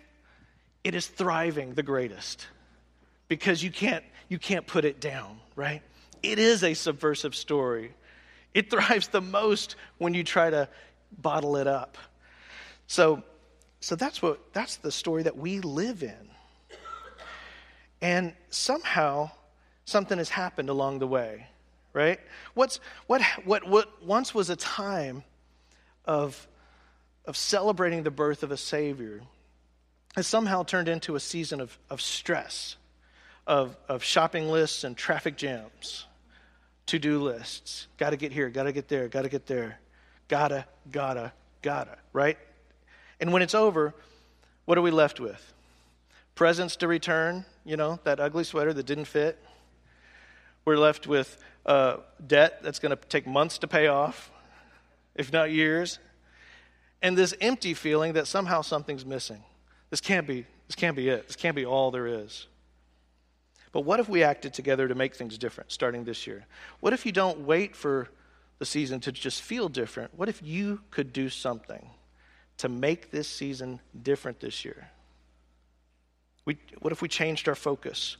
it 0.84 0.94
is 0.94 1.08
thriving 1.08 1.74
the 1.74 1.82
greatest 1.82 2.46
because 3.28 3.64
you 3.64 3.72
can't, 3.72 4.04
you 4.30 4.38
can't 4.38 4.68
put 4.68 4.86
it 4.86 5.00
down, 5.00 5.40
right? 5.56 5.82
It 6.22 6.38
is 6.38 6.64
a 6.64 6.74
subversive 6.74 7.34
story. 7.34 7.94
It 8.54 8.70
thrives 8.72 9.08
the 9.08 9.22
most 9.22 9.76
when 9.98 10.14
you 10.14 10.24
try 10.24 10.50
to 10.50 10.68
bottle 11.12 11.56
it 11.56 11.68
up. 11.68 11.98
So, 12.88 13.24
so 13.80 13.96
that's 13.96 14.22
what 14.22 14.54
that's 14.54 14.78
the 14.78 14.92
story 14.92 15.24
that 15.24 15.38
we 15.38 15.60
live 15.60 16.04
in. 16.04 16.31
And 18.02 18.34
somehow 18.50 19.32
something 19.86 20.18
has 20.18 20.30
happened 20.30 20.70
along 20.70 21.00
the 21.00 21.08
way, 21.08 21.48
right? 21.94 22.20
What's 22.54 22.80
what 23.08 23.22
what 23.46 23.68
what 23.68 24.04
once 24.04 24.34
was 24.34 24.50
a 24.50 24.56
time 24.56 25.24
of 26.06 26.48
of 27.26 27.38
celebrating 27.38 28.04
the 28.04 28.12
birth 28.12 28.44
of 28.44 28.52
a 28.52 28.58
savior 28.58 29.22
has 30.16 30.28
somehow 30.28 30.64
turned 30.64 30.90
into 30.90 31.16
a 31.16 31.20
season 31.20 31.62
of, 31.62 31.78
of 31.90 32.02
stress, 32.02 32.76
of, 33.48 33.78
of 33.88 34.04
shopping 34.04 34.50
lists 34.50 34.84
and 34.84 34.98
traffic 34.98 35.38
jams, 35.38 36.06
to 36.88 37.00
do 37.00 37.20
lists. 37.22 37.88
Got 37.98 38.10
to 38.10 38.18
get 38.18 38.32
here, 38.34 38.50
got 38.50 38.64
to 38.64 38.72
get 38.72 38.88
there, 38.88 39.08
got 39.08 39.22
to 39.22 39.30
get 39.30 39.46
there. 39.46 39.80
Gotta, 40.28 40.66
gotta, 40.92 41.34
gotta, 41.62 41.98
right? 42.14 42.38
And 43.20 43.34
when 43.34 43.42
it's 43.42 43.56
over, 43.56 43.94
what 44.66 44.78
are 44.78 44.82
we 44.82 44.92
left 44.92 45.20
with? 45.20 45.54
Presents 46.36 46.78
to 46.78 46.88
return, 46.88 47.46
you 47.66 47.78
know, 47.78 48.00
that 48.04 48.20
ugly 48.20 48.44
sweater 48.44 48.74
that 48.74 48.86
didn't 48.86 49.06
fit. 49.06 49.44
We're 50.66 50.78
left 50.78 51.08
with 51.08 51.42
uh, 51.66 51.98
debt 52.26 52.62
that's 52.62 52.80
going 52.80 52.96
to 52.96 53.08
take 53.08 53.26
months 53.26 53.58
to 53.60 53.68
pay 53.68 53.88
off, 53.88 54.32
if 55.16 55.32
not 55.34 55.52
years. 55.52 56.00
And 57.02 57.18
this 57.18 57.34
empty 57.42 57.74
feeling 57.74 58.14
that 58.14 58.28
somehow 58.28 58.62
something's 58.62 59.06
missing. 59.06 59.44
This 59.90 60.02
can't 60.02 60.28
be, 60.28 60.46
this 60.68 60.76
can't 60.76 60.96
be 60.96 61.10
it. 61.10 61.28
This 61.28 61.36
can't 61.36 61.56
be 61.56 61.66
all 61.66 61.92
there 61.92 62.08
is. 62.08 62.48
But 63.72 63.82
what 63.82 64.00
if 64.00 64.10
we 64.10 64.24
acted 64.24 64.54
together 64.54 64.88
to 64.88 64.96
make 64.96 65.16
things 65.16 65.38
different 65.38 65.72
starting 65.72 66.04
this 66.04 66.28
year? 66.28 66.46
What 66.80 66.94
if 66.94 67.06
you 67.06 67.12
don't 67.12 67.42
wait 67.42 67.76
for 67.76 68.10
the 68.60 68.66
season 68.66 69.00
to 69.02 69.12
just 69.12 69.42
feel 69.42 69.70
different? 69.70 70.12
What 70.16 70.30
if 70.30 70.42
you 70.44 70.82
could 70.92 71.14
do 71.14 71.30
something? 71.30 71.90
to 72.62 72.70
make 72.70 73.10
this 73.10 73.28
season 73.28 73.80
different 74.04 74.40
this 74.40 74.64
year? 74.64 74.92
We, 76.46 76.58
what 76.80 76.92
if 76.92 77.02
we 77.02 77.08
changed 77.08 77.48
our 77.48 77.56
focus 77.56 78.18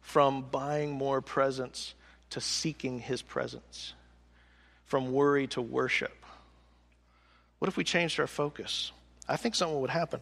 from 0.00 0.42
buying 0.42 0.92
more 0.92 1.20
presents 1.20 1.94
to 2.30 2.40
seeking 2.40 2.98
his 2.98 3.22
presence? 3.22 3.94
From 4.84 5.12
worry 5.12 5.46
to 5.48 5.62
worship? 5.62 6.14
What 7.58 7.68
if 7.68 7.76
we 7.76 7.84
changed 7.84 8.20
our 8.20 8.26
focus? 8.26 8.92
I 9.28 9.36
think 9.36 9.54
something 9.54 9.80
would 9.80 9.90
happen. 9.90 10.20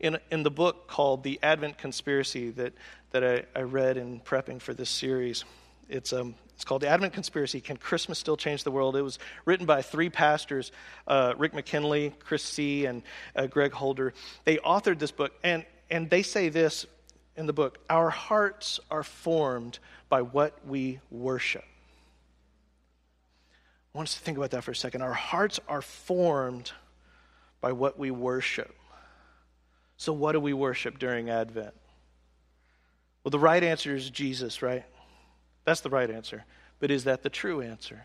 In, 0.00 0.18
in 0.30 0.42
the 0.42 0.50
book 0.50 0.88
called 0.88 1.22
The 1.22 1.38
Advent 1.42 1.78
Conspiracy 1.78 2.50
that, 2.50 2.72
that 3.10 3.22
I, 3.22 3.44
I 3.58 3.62
read 3.62 3.96
in 3.98 4.20
prepping 4.20 4.60
for 4.60 4.74
this 4.74 4.90
series, 4.90 5.44
it's, 5.88 6.12
um, 6.12 6.34
it's 6.54 6.64
called 6.64 6.82
The 6.82 6.88
Advent 6.88 7.12
Conspiracy 7.12 7.60
Can 7.60 7.76
Christmas 7.76 8.18
Still 8.18 8.36
Change 8.36 8.64
the 8.64 8.70
World? 8.70 8.96
It 8.96 9.02
was 9.02 9.18
written 9.44 9.66
by 9.66 9.82
three 9.82 10.08
pastors 10.08 10.72
uh, 11.06 11.34
Rick 11.36 11.54
McKinley, 11.54 12.14
Chris 12.20 12.42
Seay, 12.42 12.86
and 12.86 13.02
uh, 13.36 13.46
Greg 13.46 13.72
Holder. 13.72 14.14
They 14.44 14.56
authored 14.56 14.98
this 14.98 15.12
book, 15.12 15.32
and, 15.44 15.64
and 15.92 16.08
they 16.08 16.22
say 16.22 16.48
this 16.48 16.86
in 17.36 17.46
the 17.46 17.52
book 17.52 17.78
Our 17.88 18.10
hearts 18.10 18.80
are 18.90 19.04
formed 19.04 19.78
by 20.08 20.22
what 20.22 20.66
we 20.66 20.98
worship. 21.10 21.64
I 23.94 23.98
want 23.98 24.08
us 24.08 24.14
to 24.14 24.20
think 24.20 24.38
about 24.38 24.50
that 24.52 24.64
for 24.64 24.70
a 24.70 24.76
second. 24.76 25.02
Our 25.02 25.12
hearts 25.12 25.60
are 25.68 25.82
formed 25.82 26.72
by 27.60 27.72
what 27.72 27.98
we 27.98 28.10
worship. 28.10 28.74
So, 29.98 30.14
what 30.14 30.32
do 30.32 30.40
we 30.40 30.54
worship 30.54 30.98
during 30.98 31.28
Advent? 31.28 31.74
Well, 33.22 33.30
the 33.30 33.38
right 33.38 33.62
answer 33.62 33.94
is 33.94 34.08
Jesus, 34.08 34.62
right? 34.62 34.84
That's 35.64 35.82
the 35.82 35.90
right 35.90 36.10
answer. 36.10 36.44
But 36.80 36.90
is 36.90 37.04
that 37.04 37.22
the 37.22 37.30
true 37.30 37.60
answer? 37.60 38.02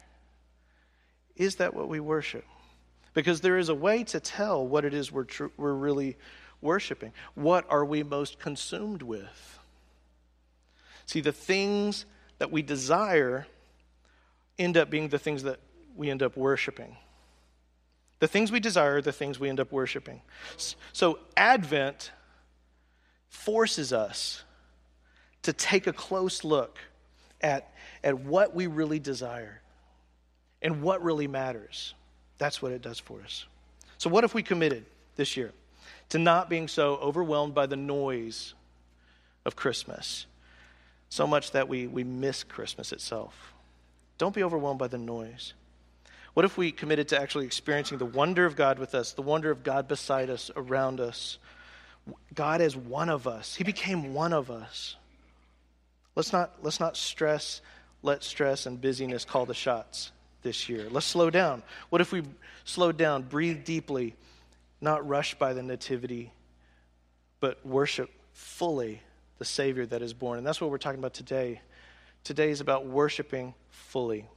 Is 1.38 1.56
that 1.56 1.74
what 1.74 1.88
we 1.88 2.02
worship? 2.02 2.46
Because 3.14 3.40
there 3.42 3.58
is 3.58 3.70
a 3.70 3.76
way 3.76 4.04
to 4.04 4.20
tell 4.20 4.68
what 4.68 4.86
it 4.86 4.94
is 4.94 5.12
we're, 5.12 5.24
tr- 5.24 5.48
we're 5.56 5.74
really 5.74 6.18
worshiping. 6.62 7.14
What 7.36 7.66
are 7.70 7.86
we 7.86 8.04
most 8.04 8.40
consumed 8.40 9.02
with? 9.02 9.60
See, 11.06 11.22
the 11.22 11.32
things 11.32 12.06
that 12.40 12.52
we 12.52 12.62
desire 12.62 13.48
end 14.60 14.78
up 14.78 14.90
being 14.90 15.10
the 15.10 15.20
things 15.20 15.44
that 15.44 15.60
we 15.96 16.10
end 16.10 16.22
up 16.22 16.36
worshiping. 16.36 16.98
The 18.20 18.28
things 18.28 18.52
we 18.52 18.60
desire 18.60 18.98
are 18.98 19.02
the 19.02 19.12
things 19.12 19.40
we 19.40 19.50
end 19.50 19.60
up 19.60 19.72
worshiping. 19.72 20.22
So, 20.92 21.20
Advent 21.36 22.12
forces 23.30 23.94
us 23.94 24.44
to 25.44 25.54
take 25.54 25.88
a 25.88 25.94
close 25.94 26.44
look 26.44 26.80
at, 27.42 27.72
at 28.04 28.20
what 28.20 28.56
we 28.56 28.68
really 28.68 29.00
desire 29.00 29.62
and 30.62 30.82
what 30.82 31.04
really 31.04 31.28
matters. 31.28 31.94
That's 32.40 32.62
what 32.62 32.72
it 32.72 32.82
does 32.82 33.00
for 33.00 33.22
us. 33.22 33.46
So, 34.00 34.10
what 34.10 34.24
if 34.24 34.34
we 34.34 34.42
committed 34.42 34.86
this 35.16 35.38
year 35.38 35.54
to 36.10 36.20
not 36.20 36.50
being 36.50 36.68
so 36.68 36.96
overwhelmed 36.98 37.54
by 37.54 37.66
the 37.66 37.76
noise 37.76 38.54
of 39.46 39.56
Christmas, 39.56 40.26
so 41.10 41.26
much 41.28 41.52
that 41.52 41.68
we, 41.68 41.88
we 41.88 42.04
miss 42.04 42.44
Christmas 42.44 42.92
itself? 42.92 43.54
Don't 44.18 44.36
be 44.36 44.44
overwhelmed 44.44 44.80
by 44.80 44.88
the 44.88 44.98
noise. 44.98 45.54
What 46.34 46.46
if 46.46 46.58
we 46.58 46.72
committed 46.72 47.08
to 47.10 47.20
actually 47.20 47.46
experiencing 47.46 47.98
the 47.98 48.06
wonder 48.06 48.46
of 48.46 48.56
God 48.56 48.78
with 48.80 48.94
us, 48.94 49.14
the 49.14 49.22
wonder 49.22 49.50
of 49.50 49.64
God 49.64 49.88
beside 49.88 50.30
us, 50.30 50.52
around 50.56 51.00
us? 51.00 51.40
God 52.34 52.62
as 52.62 52.76
one 52.76 53.10
of 53.10 53.28
us. 53.28 53.56
He 53.56 53.64
became 53.64 54.14
one 54.14 54.34
of 54.34 54.52
us. 54.52 54.96
Let's 56.16 56.32
not, 56.32 56.54
let's 56.62 56.80
not 56.80 56.98
stress, 56.98 57.62
let 58.02 58.24
stress 58.24 58.66
and 58.66 58.80
busyness 58.80 59.26
call 59.26 59.46
the 59.46 59.54
shots 59.54 60.12
this 60.42 60.70
year. 60.70 60.88
Let's 60.90 61.06
slow 61.06 61.30
down. 61.30 61.64
What 61.90 62.02
if 62.02 62.12
we 62.12 62.24
slow 62.66 62.92
down, 62.92 63.24
breathe 63.24 63.64
deeply, 63.66 64.16
not 64.82 65.08
rush 65.08 65.36
by 65.36 65.54
the 65.54 65.64
nativity, 65.64 66.32
but 67.40 67.66
worship 67.66 68.10
fully 68.34 69.02
the 69.38 69.46
Savior 69.46 69.86
that 69.86 70.02
is 70.02 70.14
born? 70.14 70.38
And 70.38 70.46
that's 70.46 70.62
what 70.62 70.70
we're 70.70 70.78
talking 70.78 71.00
about 71.00 71.14
today. 71.14 71.62
Today 72.24 72.50
is 72.50 72.62
about 72.62 72.86
worshiping 72.86 73.54
fully. 73.70 74.28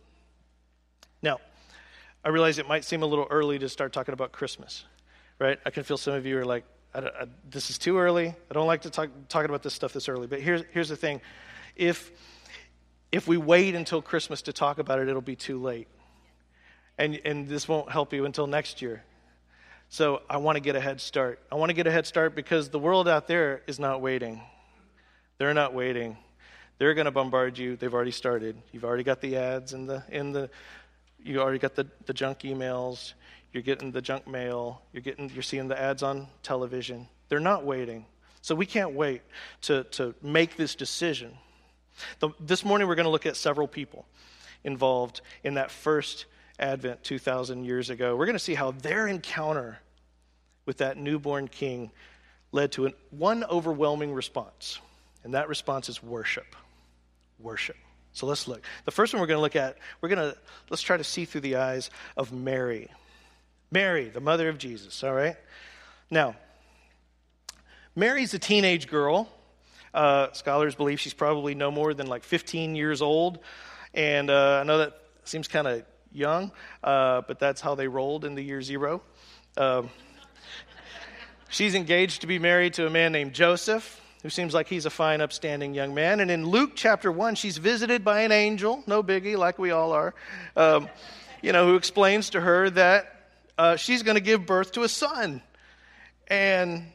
Now, 1.22 1.38
I 2.24 2.28
realize 2.28 2.58
it 2.58 2.68
might 2.68 2.84
seem 2.84 3.02
a 3.02 3.06
little 3.06 3.26
early 3.30 3.58
to 3.58 3.68
start 3.68 3.92
talking 3.92 4.12
about 4.12 4.32
Christmas, 4.32 4.84
right? 5.38 5.58
I 5.64 5.70
can 5.70 5.82
feel 5.82 5.96
some 5.96 6.14
of 6.14 6.26
you 6.26 6.38
are 6.38 6.44
like, 6.44 6.64
I 6.94 7.00
I, 7.00 7.26
this 7.50 7.70
is 7.70 7.78
too 7.78 7.98
early. 7.98 8.28
I 8.28 8.54
don't 8.54 8.66
like 8.66 8.82
to 8.82 8.90
talk 8.90 9.10
talking 9.28 9.48
about 9.48 9.62
this 9.62 9.74
stuff 9.74 9.92
this 9.92 10.08
early. 10.08 10.26
But 10.26 10.40
here's, 10.40 10.62
here's 10.72 10.88
the 10.88 10.96
thing 10.96 11.20
if, 11.76 12.10
if 13.10 13.26
we 13.26 13.36
wait 13.36 13.74
until 13.74 14.02
Christmas 14.02 14.42
to 14.42 14.52
talk 14.52 14.78
about 14.78 14.98
it, 14.98 15.08
it'll 15.08 15.20
be 15.20 15.36
too 15.36 15.60
late. 15.60 15.88
And, 16.98 17.20
and 17.24 17.48
this 17.48 17.66
won't 17.66 17.90
help 17.90 18.12
you 18.12 18.26
until 18.26 18.46
next 18.46 18.82
year. 18.82 19.02
So 19.92 20.22
I 20.30 20.36
want 20.36 20.54
to 20.54 20.60
get 20.60 20.76
a 20.76 20.80
head 20.80 21.00
start. 21.00 21.40
I 21.50 21.56
want 21.56 21.70
to 21.70 21.74
get 21.74 21.88
a 21.88 21.90
head 21.90 22.06
start 22.06 22.36
because 22.36 22.68
the 22.68 22.78
world 22.78 23.08
out 23.08 23.26
there 23.26 23.62
is 23.66 23.80
not 23.80 24.00
waiting. 24.00 24.40
They're 25.38 25.52
not 25.52 25.74
waiting. 25.74 26.16
They're 26.78 26.94
going 26.94 27.06
to 27.06 27.10
bombard 27.10 27.58
you. 27.58 27.74
They've 27.74 27.92
already 27.92 28.12
started. 28.12 28.56
You've 28.70 28.84
already 28.84 29.02
got 29.02 29.20
the 29.20 29.36
ads 29.36 29.72
and 29.72 29.88
the, 29.88 30.04
in 30.08 30.30
the 30.30 30.48
You 31.18 31.40
already 31.40 31.58
got 31.58 31.74
the, 31.74 31.88
the 32.06 32.14
junk 32.14 32.40
emails, 32.40 33.14
you're 33.52 33.64
getting 33.64 33.90
the 33.90 34.00
junk 34.00 34.28
mail, 34.28 34.80
you're, 34.92 35.02
getting, 35.02 35.28
you're 35.30 35.42
seeing 35.42 35.66
the 35.66 35.78
ads 35.78 36.04
on 36.04 36.28
television. 36.44 37.08
They're 37.28 37.40
not 37.40 37.64
waiting. 37.64 38.06
So 38.42 38.54
we 38.54 38.66
can't 38.66 38.92
wait 38.92 39.22
to, 39.62 39.82
to 39.84 40.14
make 40.22 40.56
this 40.56 40.76
decision. 40.76 41.36
The, 42.20 42.30
this 42.38 42.64
morning, 42.64 42.86
we're 42.86 42.94
going 42.94 43.06
to 43.06 43.10
look 43.10 43.26
at 43.26 43.36
several 43.36 43.66
people 43.66 44.06
involved 44.62 45.20
in 45.42 45.54
that 45.54 45.72
first 45.72 46.26
Advent 46.60 47.02
2,000 47.02 47.64
years 47.64 47.90
ago. 47.90 48.14
We're 48.14 48.26
going 48.26 48.34
to 48.34 48.38
see 48.38 48.54
how 48.54 48.70
their 48.70 49.08
encounter 49.08 49.78
with 50.66 50.78
that 50.78 50.96
newborn 50.96 51.48
king 51.48 51.90
led 52.52 52.72
to 52.72 52.86
an, 52.86 52.94
one 53.10 53.44
overwhelming 53.44 54.12
response, 54.12 54.78
and 55.24 55.34
that 55.34 55.48
response 55.48 55.88
is 55.88 56.02
worship. 56.02 56.54
Worship. 57.38 57.76
So 58.12 58.26
let's 58.26 58.46
look. 58.46 58.62
The 58.84 58.90
first 58.90 59.14
one 59.14 59.20
we're 59.20 59.28
going 59.28 59.38
to 59.38 59.42
look 59.42 59.56
at, 59.56 59.78
we're 60.00 60.08
going 60.08 60.32
to 60.32 60.36
let's 60.68 60.82
try 60.82 60.96
to 60.96 61.04
see 61.04 61.24
through 61.24 61.42
the 61.42 61.56
eyes 61.56 61.90
of 62.16 62.32
Mary. 62.32 62.88
Mary, 63.70 64.08
the 64.08 64.20
mother 64.20 64.48
of 64.48 64.58
Jesus, 64.58 65.02
all 65.04 65.14
right? 65.14 65.36
Now, 66.10 66.34
Mary's 67.94 68.34
a 68.34 68.38
teenage 68.38 68.88
girl. 68.88 69.28
Uh, 69.94 70.32
scholars 70.32 70.74
believe 70.74 71.00
she's 71.00 71.14
probably 71.14 71.54
no 71.54 71.70
more 71.70 71.94
than 71.94 72.06
like 72.06 72.24
15 72.24 72.74
years 72.74 73.00
old. 73.00 73.38
And 73.94 74.28
uh, 74.28 74.60
I 74.60 74.64
know 74.64 74.78
that 74.78 75.00
seems 75.24 75.48
kind 75.48 75.66
of 75.66 75.84
young, 76.12 76.52
uh, 76.82 77.22
but 77.26 77.38
that's 77.38 77.60
how 77.60 77.74
they 77.74 77.88
rolled 77.88 78.24
in 78.24 78.34
the 78.34 78.42
year 78.42 78.62
zero. 78.62 79.02
Um, 79.56 79.90
she's 81.48 81.74
engaged 81.74 82.22
to 82.22 82.26
be 82.26 82.38
married 82.38 82.74
to 82.74 82.86
a 82.86 82.90
man 82.90 83.12
named 83.12 83.32
Joseph, 83.32 84.00
who 84.22 84.30
seems 84.30 84.54
like 84.54 84.68
he's 84.68 84.86
a 84.86 84.90
fine, 84.90 85.20
upstanding 85.20 85.74
young 85.74 85.94
man. 85.94 86.20
And 86.20 86.30
in 86.30 86.46
Luke 86.46 86.72
chapter 86.74 87.10
1, 87.10 87.34
she's 87.34 87.58
visited 87.58 88.04
by 88.04 88.22
an 88.22 88.32
angel, 88.32 88.82
no 88.86 89.02
biggie, 89.02 89.36
like 89.36 89.58
we 89.58 89.70
all 89.70 89.92
are, 89.92 90.14
um, 90.56 90.88
you 91.42 91.52
know, 91.52 91.66
who 91.66 91.76
explains 91.76 92.30
to 92.30 92.40
her 92.40 92.70
that 92.70 93.30
uh, 93.56 93.76
she's 93.76 94.02
going 94.02 94.16
to 94.16 94.20
give 94.20 94.46
birth 94.46 94.72
to 94.72 94.82
a 94.82 94.88
son. 94.88 95.42
And 96.28 96.86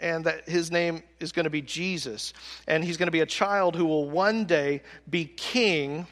and 0.00 0.24
that 0.24 0.48
his 0.48 0.70
name 0.70 1.02
is 1.20 1.32
going 1.32 1.44
to 1.44 1.50
be 1.50 1.62
Jesus. 1.62 2.32
And 2.66 2.82
he's 2.82 2.96
going 2.96 3.06
to 3.08 3.12
be 3.12 3.20
a 3.20 3.26
child 3.26 3.76
who 3.76 3.84
will 3.84 4.08
one 4.08 4.46
day 4.46 4.82
be 5.08 5.26
king 5.26 6.06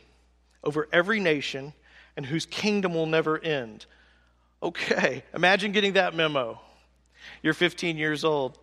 over 0.62 0.88
every 0.92 1.20
nation 1.20 1.72
and 2.18 2.26
whose 2.26 2.46
kingdom 2.46 2.94
will 2.94 3.06
never 3.06 3.38
end. 3.38 3.86
Okay, 4.60 5.22
imagine 5.32 5.70
getting 5.70 5.92
that 5.92 6.16
memo. 6.16 6.60
You're 7.44 7.54
15 7.54 7.96
years 7.96 8.24
old. 8.24 8.58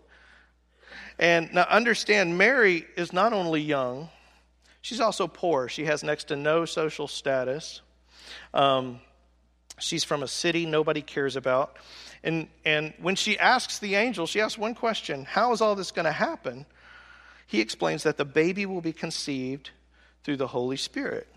And 1.17 1.53
now 1.53 1.65
understand, 1.69 2.37
Mary 2.37 2.85
is 2.97 3.13
not 3.13 3.31
only 3.31 3.61
young, 3.61 4.09
she's 4.81 4.99
also 4.99 5.27
poor. 5.27 5.69
She 5.69 5.85
has 5.85 6.03
next 6.03 6.25
to 6.25 6.35
no 6.35 6.65
social 6.65 7.07
status. 7.07 7.79
Um, 8.53 8.99
she's 9.79 10.03
from 10.03 10.21
a 10.21 10.27
city 10.27 10.65
nobody 10.65 11.01
cares 11.01 11.37
about. 11.37 11.77
And, 12.25 12.49
and 12.65 12.93
when 12.99 13.15
she 13.15 13.39
asks 13.39 13.79
the 13.79 13.95
angel, 13.95 14.27
she 14.27 14.41
asks 14.41 14.57
one 14.57 14.75
question 14.75 15.23
How 15.23 15.53
is 15.53 15.61
all 15.61 15.75
this 15.75 15.91
going 15.91 16.03
to 16.03 16.11
happen? 16.11 16.65
He 17.47 17.61
explains 17.61 18.03
that 18.03 18.17
the 18.17 18.25
baby 18.25 18.65
will 18.65 18.81
be 18.81 18.91
conceived 18.91 19.69
through 20.25 20.37
the 20.37 20.47
Holy 20.47 20.75
Spirit. 20.75 21.29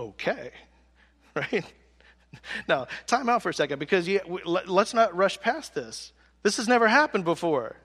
Okay, 0.00 0.50
right? 1.36 1.64
Now, 2.66 2.86
time 3.06 3.28
out 3.28 3.42
for 3.42 3.50
a 3.50 3.54
second 3.54 3.78
because 3.78 4.08
you, 4.08 4.20
let's 4.44 4.94
not 4.94 5.14
rush 5.14 5.38
past 5.40 5.74
this. 5.74 6.12
This 6.42 6.56
has 6.56 6.68
never 6.68 6.88
happened 6.88 7.24
before. 7.24 7.76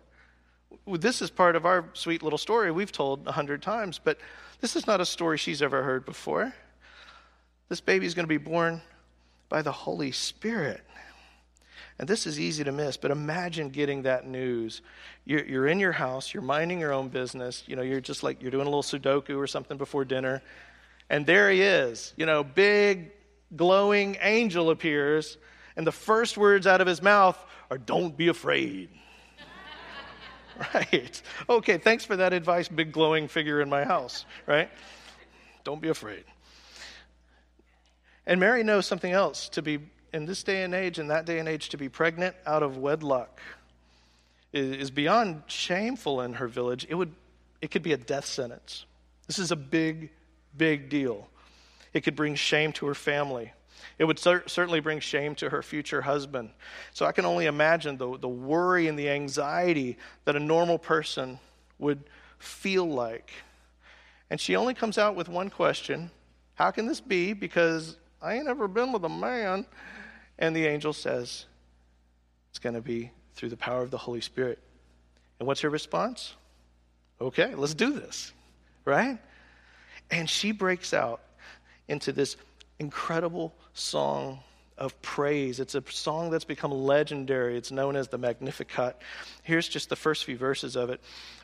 This 0.87 1.21
is 1.21 1.29
part 1.29 1.55
of 1.55 1.65
our 1.65 1.89
sweet 1.93 2.23
little 2.23 2.37
story 2.37 2.71
we've 2.71 2.91
told 2.91 3.27
a 3.27 3.33
hundred 3.33 3.61
times, 3.61 3.99
but 4.01 4.17
this 4.61 4.77
is 4.77 4.87
not 4.87 5.01
a 5.01 5.05
story 5.05 5.37
she's 5.37 5.61
ever 5.61 5.83
heard 5.83 6.05
before. 6.05 6.53
This 7.67 7.81
baby 7.81 8.05
is 8.05 8.13
going 8.13 8.25
to 8.25 8.27
be 8.27 8.37
born 8.37 8.81
by 9.49 9.61
the 9.61 9.71
Holy 9.71 10.11
Spirit. 10.11 10.81
And 11.99 12.07
this 12.07 12.27
is 12.27 12.39
easy 12.39 12.63
to 12.63 12.71
miss, 12.71 12.97
but 12.97 13.11
imagine 13.11 13.69
getting 13.69 14.03
that 14.03 14.25
news. 14.25 14.81
You're, 15.25 15.45
you're, 15.45 15.67
in 15.67 15.79
your 15.79 15.93
house, 15.93 16.33
you're 16.33 16.43
minding 16.43 16.79
your 16.79 16.93
own 16.93 17.09
business, 17.09 17.63
you 17.67 17.75
know, 17.75 17.81
you're 17.81 18.01
just 18.01 18.21
like, 18.23 18.41
you're 18.41 18.51
doing 18.51 18.67
a 18.67 18.69
little 18.69 18.83
Sudoku 18.83 19.37
or 19.37 19.47
something 19.47 19.77
before 19.77 20.05
dinner, 20.05 20.41
and 21.09 21.25
there 21.25 21.49
he 21.49 21.61
is, 21.61 22.13
you 22.17 22.25
know, 22.25 22.43
big, 22.43 23.11
glowing 23.55 24.17
angel 24.21 24.69
appears, 24.69 25.37
and 25.75 25.85
the 25.85 25.91
first 25.91 26.37
words 26.37 26.67
out 26.67 26.81
of 26.81 26.87
his 26.87 27.01
mouth 27.01 27.37
are, 27.69 27.77
Don't 27.77 28.15
be 28.15 28.27
afraid. 28.27 28.89
right. 30.73 31.21
Okay, 31.49 31.77
thanks 31.77 32.05
for 32.05 32.15
that 32.15 32.33
advice, 32.33 32.67
big, 32.67 32.91
glowing 32.91 33.27
figure 33.27 33.61
in 33.61 33.69
my 33.69 33.83
house, 33.83 34.25
right? 34.45 34.69
Don't 35.63 35.81
be 35.81 35.89
afraid. 35.89 36.23
And 38.25 38.39
Mary 38.39 38.63
knows 38.63 38.87
something 38.87 39.11
else 39.11 39.49
to 39.49 39.61
be 39.61 39.79
in 40.13 40.25
this 40.25 40.43
day 40.43 40.63
and 40.63 40.73
age, 40.73 40.97
in 40.97 41.07
that 41.09 41.25
day 41.25 41.39
and 41.39 41.47
age, 41.47 41.69
to 41.69 41.77
be 41.77 41.89
pregnant 41.89 42.35
out 42.45 42.63
of 42.63 42.77
wedlock 42.77 43.41
is 44.55 44.89
beyond 44.89 45.43
shameful 45.47 46.21
in 46.21 46.33
her 46.33 46.47
village. 46.47 46.87
It, 46.89 46.95
would, 46.95 47.13
it 47.61 47.71
could 47.71 47.83
be 47.83 47.91
a 47.91 47.97
death 47.97 48.25
sentence. 48.25 48.85
This 49.27 49.37
is 49.37 49.51
a 49.51 49.55
big, 49.55 50.11
big 50.57 50.89
deal. 50.89 51.27
It 51.93 52.01
could 52.01 52.15
bring 52.15 52.35
shame 52.35 52.71
to 52.73 52.85
her 52.87 52.95
family. 52.95 53.53
It 53.97 54.05
would 54.05 54.19
cer- 54.19 54.43
certainly 54.47 54.79
bring 54.79 54.99
shame 54.99 55.35
to 55.35 55.49
her 55.49 55.61
future 55.61 56.01
husband. 56.01 56.49
So 56.91 57.05
I 57.05 57.11
can 57.11 57.25
only 57.25 57.45
imagine 57.45 57.97
the, 57.97 58.17
the 58.17 58.27
worry 58.27 58.87
and 58.87 58.99
the 58.99 59.09
anxiety 59.09 59.97
that 60.25 60.35
a 60.35 60.39
normal 60.39 60.77
person 60.77 61.39
would 61.79 62.03
feel 62.37 62.87
like. 62.87 63.31
And 64.29 64.39
she 64.39 64.55
only 64.55 64.73
comes 64.73 64.97
out 64.97 65.15
with 65.15 65.29
one 65.29 65.49
question 65.49 66.11
How 66.55 66.71
can 66.71 66.87
this 66.87 66.99
be? 66.99 67.33
Because 67.33 67.97
I 68.21 68.35
ain't 68.35 68.47
ever 68.47 68.67
been 68.67 68.91
with 68.91 69.05
a 69.05 69.09
man. 69.09 69.65
And 70.37 70.55
the 70.55 70.65
angel 70.65 70.91
says, 70.91 71.45
It's 72.49 72.59
going 72.59 72.75
to 72.75 72.81
be 72.81 73.11
through 73.35 73.49
the 73.49 73.57
power 73.57 73.81
of 73.81 73.91
the 73.91 73.97
Holy 73.97 74.21
Spirit. 74.21 74.59
And 75.39 75.47
what's 75.47 75.61
her 75.61 75.69
response? 75.69 76.33
Okay, 77.21 77.55
let's 77.55 77.73
do 77.73 77.93
this, 77.93 78.33
right? 78.83 79.17
And 80.11 80.29
she 80.29 80.51
breaks 80.51 80.93
out 80.93 81.21
into 81.87 82.11
this 82.11 82.37
incredible 82.79 83.53
song 83.73 84.39
of 84.77 84.99
praise. 85.01 85.59
It's 85.59 85.75
a 85.75 85.83
song 85.89 86.29
that's 86.29 86.43
become 86.43 86.71
legendary. 86.71 87.57
It's 87.57 87.71
known 87.71 87.95
as 87.95 88.09
the 88.09 88.17
Magnificat. 88.17 88.97
Here's 89.43 89.69
just 89.69 89.89
the 89.89 89.95
first 89.95 90.25
few 90.25 90.37
verses 90.37 90.75
of 90.75 90.89
it. 90.89 91.01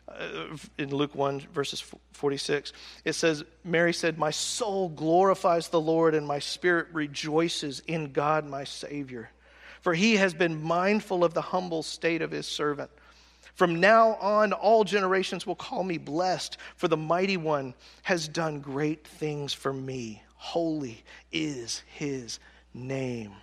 Uh, 0.07 0.57
in 0.77 0.93
Luke 0.93 1.15
1, 1.15 1.41
verses 1.53 1.83
46, 2.13 2.73
it 3.05 3.13
says, 3.13 3.43
Mary 3.63 3.93
said, 3.93 4.17
My 4.17 4.31
soul 4.31 4.89
glorifies 4.89 5.69
the 5.69 5.79
Lord, 5.79 6.13
and 6.13 6.27
my 6.27 6.39
spirit 6.39 6.87
rejoices 6.91 7.81
in 7.87 8.11
God 8.11 8.45
my 8.45 8.65
Savior. 8.65 9.29
For 9.81 9.93
he 9.93 10.17
has 10.17 10.33
been 10.33 10.61
mindful 10.61 11.23
of 11.23 11.33
the 11.33 11.41
humble 11.41 11.83
state 11.83 12.21
of 12.21 12.31
his 12.31 12.47
servant. 12.47 12.91
From 13.61 13.79
now 13.79 14.15
on, 14.15 14.53
all 14.53 14.83
generations 14.83 15.45
will 15.45 15.53
call 15.53 15.83
me 15.83 15.99
blessed, 15.99 16.57
for 16.77 16.87
the 16.87 16.97
mighty 16.97 17.37
one 17.37 17.75
has 18.01 18.27
done 18.27 18.59
great 18.59 19.05
things 19.05 19.53
for 19.53 19.71
me. 19.71 20.23
Holy 20.33 21.03
is 21.31 21.83
his 21.85 22.39
name. 22.73 23.33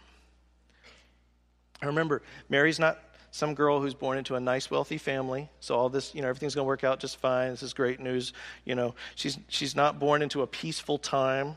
I 1.81 1.87
remember, 1.87 2.23
Mary's 2.49 2.81
not 2.81 2.99
some 3.31 3.55
girl 3.55 3.81
who's 3.81 3.95
born 3.95 4.19
into 4.19 4.35
a 4.35 4.41
nice, 4.41 4.73
wealthy 4.73 4.99
family. 4.99 5.49
So 5.61 5.77
all 5.77 5.89
this, 5.89 6.13
you 6.17 6.23
know, 6.23 6.29
everything's 6.29 6.57
going 6.57 6.65
to 6.65 6.67
work 6.67 6.83
out 6.83 6.99
just 6.99 7.19
fine. 7.19 7.51
This 7.51 7.63
is 7.63 7.73
great 7.73 8.01
news. 8.01 8.33
You 8.65 8.75
know, 8.75 8.97
she's 9.15 9.39
she's 9.47 9.77
not 9.77 10.01
born 10.01 10.23
into 10.23 10.43
a 10.43 10.49
peaceful 10.49 10.99
time. 10.99 11.57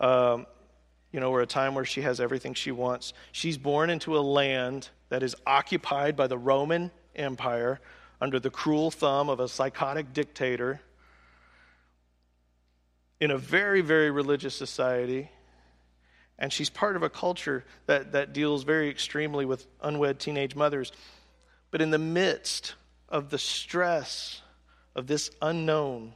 Um, 0.00 0.46
you 1.12 1.20
know, 1.20 1.30
or 1.30 1.42
a 1.42 1.46
time 1.46 1.74
where 1.74 1.84
she 1.84 2.00
has 2.00 2.20
everything 2.20 2.54
she 2.54 2.70
wants. 2.70 3.12
She's 3.32 3.58
born 3.58 3.90
into 3.90 4.16
a 4.16 4.20
land 4.20 4.88
that 5.10 5.22
is 5.22 5.36
occupied 5.46 6.16
by 6.16 6.26
the 6.26 6.38
Roman 6.38 6.90
Empire 7.16 7.80
under 8.20 8.38
the 8.38 8.50
cruel 8.50 8.90
thumb 8.90 9.28
of 9.28 9.40
a 9.40 9.48
psychotic 9.48 10.12
dictator 10.12 10.80
in 13.20 13.30
a 13.30 13.38
very, 13.38 13.80
very 13.80 14.10
religious 14.10 14.54
society 14.54 15.30
and 16.38 16.52
she's 16.52 16.70
part 16.70 16.96
of 16.96 17.02
a 17.02 17.10
culture 17.10 17.64
that, 17.86 18.12
that 18.12 18.32
deals 18.32 18.64
very 18.64 18.88
extremely 18.88 19.44
with 19.44 19.66
unwed 19.80 20.18
teenage 20.18 20.56
mothers. 20.56 20.92
But 21.70 21.80
in 21.80 21.90
the 21.90 21.98
midst 21.98 22.74
of 23.08 23.30
the 23.30 23.38
stress 23.38 24.42
of 24.96 25.06
this 25.06 25.30
unknown, 25.40 26.14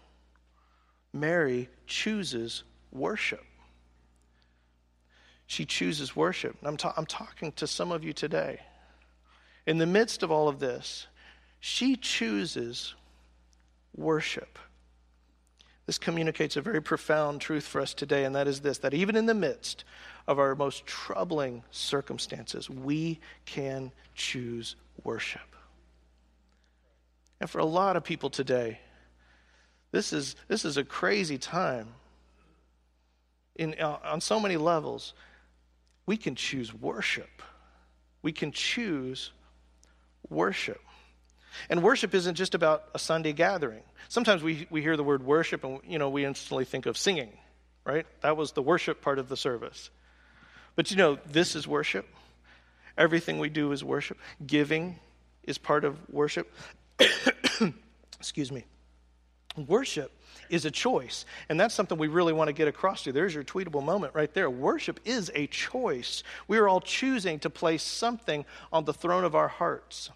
Mary 1.13 1.69
chooses 1.87 2.65
worship. 2.91 3.45
She 5.47 5.65
chooses 5.65 6.15
worship. 6.15 6.57
I'm, 6.63 6.77
ta- 6.77 6.95
I'm 6.97 7.07
talking 7.07 7.53
to 7.53 7.67
some 7.67 7.93
of 7.93 8.05
you 8.05 8.13
today. 8.13 8.61
In 9.69 9.77
the 9.77 9.85
midst 9.85 10.23
of 10.23 10.31
all 10.31 10.49
of 10.49 10.61
this, 10.61 11.09
she 11.61 11.95
chooses 11.95 12.95
worship. 13.95 14.59
This 15.85 15.99
communicates 15.99 16.57
a 16.57 16.63
very 16.63 16.81
profound 16.81 17.43
truth 17.43 17.67
for 17.67 17.83
us 17.83 17.93
today, 17.93 18.25
and 18.25 18.35
that 18.35 18.49
is 18.49 18.61
this 18.63 18.79
that 18.79 18.95
even 18.95 19.15
in 19.15 19.27
the 19.27 19.35
midst 19.35 19.85
of 20.27 20.39
our 20.39 20.55
most 20.55 20.87
troubling 20.87 21.63
circumstances, 21.71 22.71
we 22.71 23.21
can 23.45 23.93
choose 24.15 24.75
worship. 25.05 25.55
And 27.39 27.51
for 27.51 27.59
a 27.59 27.67
lot 27.67 27.95
of 27.95 28.03
people 28.03 28.31
today, 28.31 28.81
this 29.93 30.15
is, 30.15 30.35
this 30.49 30.65
is 30.65 30.79
a 30.79 30.85
crazy 30.85 31.37
time. 31.37 31.89
in, 33.57 33.75
uh, 33.79 33.99
on 34.03 34.23
so 34.23 34.41
many 34.41 34.57
levels, 34.57 35.13
we 36.07 36.17
can 36.17 36.35
choose 36.35 36.73
worship. 36.73 37.43
We 38.23 38.33
can 38.33 38.51
choose 38.51 39.33
worship. 40.29 40.81
And 41.71 41.83
worship 41.83 42.15
isn't 42.15 42.35
just 42.35 42.55
about 42.55 42.85
a 42.95 42.99
Sunday 42.99 43.33
gathering. 43.33 43.83
Sometimes 44.09 44.43
we, 44.43 44.67
we 44.71 44.83
hear 44.83 44.97
the 44.97 45.05
word 45.05 45.25
worship 45.25 45.65
and 45.65 45.81
you 45.87 45.99
know 45.99 46.11
we 46.11 46.25
instantly 46.25 46.65
think 46.65 46.87
of 46.87 46.97
singing, 46.97 47.33
right? 47.85 48.07
That 48.23 48.37
was 48.37 48.53
the 48.53 48.63
worship 48.63 49.03
part 49.03 49.19
of 49.19 49.29
the 49.29 49.37
service. 49.37 49.91
But 50.77 50.91
you 50.91 50.97
know, 50.97 51.19
this 51.27 51.57
is 51.57 51.67
worship. 51.67 52.07
Everything 52.97 53.39
we 53.39 53.49
do 53.49 53.73
is 53.73 53.83
worship. 53.83 54.19
Giving 54.45 54.99
is 55.45 55.59
part 55.59 55.85
of 55.85 55.97
worship. 56.11 56.53
Excuse 58.19 58.51
me. 58.51 58.65
Worship 59.57 60.13
is 60.51 60.65
a 60.65 60.71
choice. 60.71 61.25
And 61.49 61.59
that's 61.59 61.75
something 61.75 61.99
we 61.99 62.09
really 62.09 62.33
want 62.33 62.49
to 62.49 62.53
get 62.53 62.69
across 62.69 63.03
to. 63.03 63.11
you. 63.11 63.13
There's 63.13 63.35
your 63.35 63.45
tweetable 63.45 63.83
moment 63.83 64.15
right 64.15 64.33
there. 64.33 64.51
Worship 64.51 65.01
is 65.05 65.31
a 65.35 65.47
choice. 65.47 66.23
We 66.47 66.59
are 66.59 66.69
all 66.69 66.81
choosing 66.81 67.39
to 67.41 67.51
place 67.51 67.83
something 67.83 68.45
on 68.73 68.85
the 68.85 68.95
throne 68.95 69.25
of 69.25 69.35
our 69.35 69.49
hearts. 69.49 70.11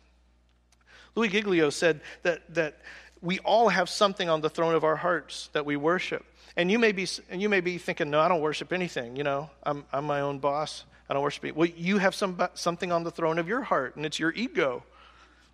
Louie 1.15 1.29
Giglio 1.29 1.71
said 1.71 2.01
that, 2.23 2.55
that 2.55 2.79
we 3.21 3.39
all 3.41 3.69
have 3.69 3.89
something 3.89 4.29
on 4.29 4.41
the 4.41 4.51
throne 4.51 4.75
of 4.75 4.85
our 4.85 4.97
hearts 4.97 5.51
that 5.53 5.67
we 5.67 5.77
worship. 5.77 6.25
And 6.57 6.71
you 6.71 6.79
may 6.79 6.93
be, 6.93 7.07
and 7.31 7.41
you 7.41 7.49
may 7.49 7.61
be 7.61 7.79
thinking, 7.79 8.11
no, 8.11 8.21
I 8.21 8.29
don't 8.29 8.41
worship 8.41 8.73
anything. 8.73 9.17
You 9.17 9.25
know, 9.25 9.51
I'm, 9.63 9.85
I'm 9.93 10.05
my 10.05 10.21
own 10.21 10.39
boss. 10.39 10.85
I 11.09 11.15
don't 11.15 11.23
worship. 11.23 11.55
Well, 11.55 11.69
you 11.69 11.99
have 11.99 12.15
some, 12.15 12.41
something 12.55 12.93
on 12.93 13.05
the 13.05 13.11
throne 13.11 13.39
of 13.39 13.49
your 13.49 13.63
heart, 13.63 13.97
and 13.97 14.05
it's 14.05 14.19
your 14.19 14.33
ego. 14.33 14.83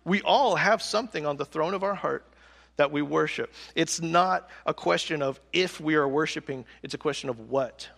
We 0.05 0.21
all 0.21 0.55
have 0.55 0.81
something 0.81 1.25
on 1.25 1.37
the 1.37 1.45
throne 1.45 1.73
of 1.73 1.83
our 1.83 1.95
heart 1.95 2.25
that 2.79 2.93
we 2.93 3.01
worship. 3.01 3.51
It's 3.75 4.01
not 4.01 4.49
a 4.65 4.73
question 4.73 5.21
of 5.21 5.37
if 5.51 5.81
we 5.81 5.95
are 5.95 6.07
worshiping, 6.07 6.63
it's 6.81 6.93
a 6.93 6.97
question 6.97 7.29
of 7.29 7.49
what 7.49 7.89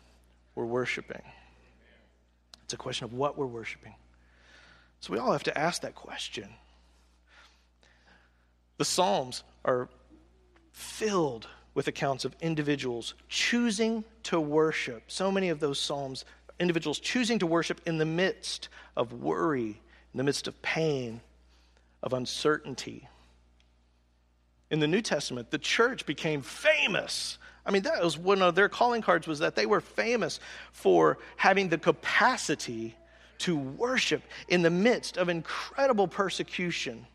we're 0.55 0.65
worshiping. 0.65 1.21
It's 2.63 2.73
a 2.73 2.77
question 2.77 3.05
of 3.05 3.13
what 3.13 3.37
we're 3.37 3.45
worshiping. 3.45 3.93
So 4.99 5.13
we 5.13 5.19
all 5.19 5.33
have 5.33 5.43
to 5.43 5.55
ask 5.55 5.83
that 5.83 5.93
question. 5.93 6.49
The 8.79 8.85
Psalms 8.85 9.43
are 9.63 9.87
filled 10.71 11.45
with 11.75 11.87
accounts 11.87 12.25
of 12.25 12.35
individuals 12.41 13.13
choosing 13.29 14.03
to 14.23 14.39
worship. 14.39 15.03
So 15.09 15.31
many 15.31 15.49
of 15.49 15.59
those 15.59 15.79
Psalms, 15.79 16.25
individuals 16.59 16.97
choosing 16.97 17.37
to 17.37 17.45
worship 17.45 17.81
in 17.85 17.99
the 17.99 18.05
midst 18.05 18.69
of 18.97 19.13
worry, 19.13 19.79
in 20.11 20.17
the 20.17 20.23
midst 20.23 20.47
of 20.47 20.59
pain, 20.63 21.21
of 22.01 22.13
uncertainty. 22.13 23.07
In 24.71 24.79
the 24.79 24.87
New 24.87 25.01
Testament, 25.01 25.51
the 25.51 25.59
church 25.59 26.05
became 26.05 26.41
famous. 26.41 27.37
I 27.65 27.71
mean, 27.71 27.83
that 27.83 28.01
was 28.03 28.17
one 28.17 28.41
of 28.41 28.55
their 28.55 28.69
calling 28.69 29.01
cards 29.01 29.27
was 29.27 29.39
that 29.39 29.55
they 29.55 29.67
were 29.67 29.81
famous 29.81 30.39
for 30.71 31.19
having 31.35 31.69
the 31.69 31.77
capacity 31.77 32.95
to 33.39 33.57
worship 33.57 34.23
in 34.47 34.61
the 34.61 34.69
midst 34.69 35.17
of 35.17 35.29
incredible 35.29 36.07
persecution, 36.07 37.05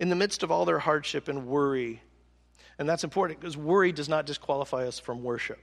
in 0.00 0.08
the 0.08 0.16
midst 0.16 0.42
of 0.42 0.50
all 0.50 0.64
their 0.64 0.78
hardship 0.78 1.28
and 1.28 1.46
worry. 1.46 2.02
And 2.78 2.88
that's 2.88 3.04
important 3.04 3.38
because 3.38 3.56
worry 3.56 3.92
does 3.92 4.08
not 4.08 4.26
disqualify 4.26 4.86
us 4.86 4.98
from 4.98 5.22
worship. 5.22 5.58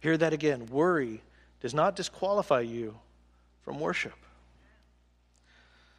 Hear 0.00 0.16
that 0.16 0.32
again. 0.32 0.66
Worry 0.66 1.22
does 1.60 1.74
not 1.74 1.94
disqualify 1.94 2.60
you 2.60 2.96
from 3.62 3.80
worship. 3.80 4.14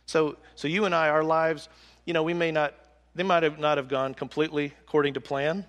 So, 0.06 0.38
so 0.56 0.68
you 0.68 0.86
and 0.86 0.96
I, 0.96 1.10
our 1.10 1.24
lives, 1.24 1.68
you 2.06 2.14
know, 2.14 2.24
we 2.24 2.34
may 2.34 2.52
not, 2.52 2.74
they 3.18 3.24
might 3.24 3.42
have 3.42 3.58
not 3.58 3.78
have 3.78 3.88
gone 3.88 4.14
completely 4.14 4.74
according 4.82 5.16
to 5.16 5.22
plan. 5.22 5.66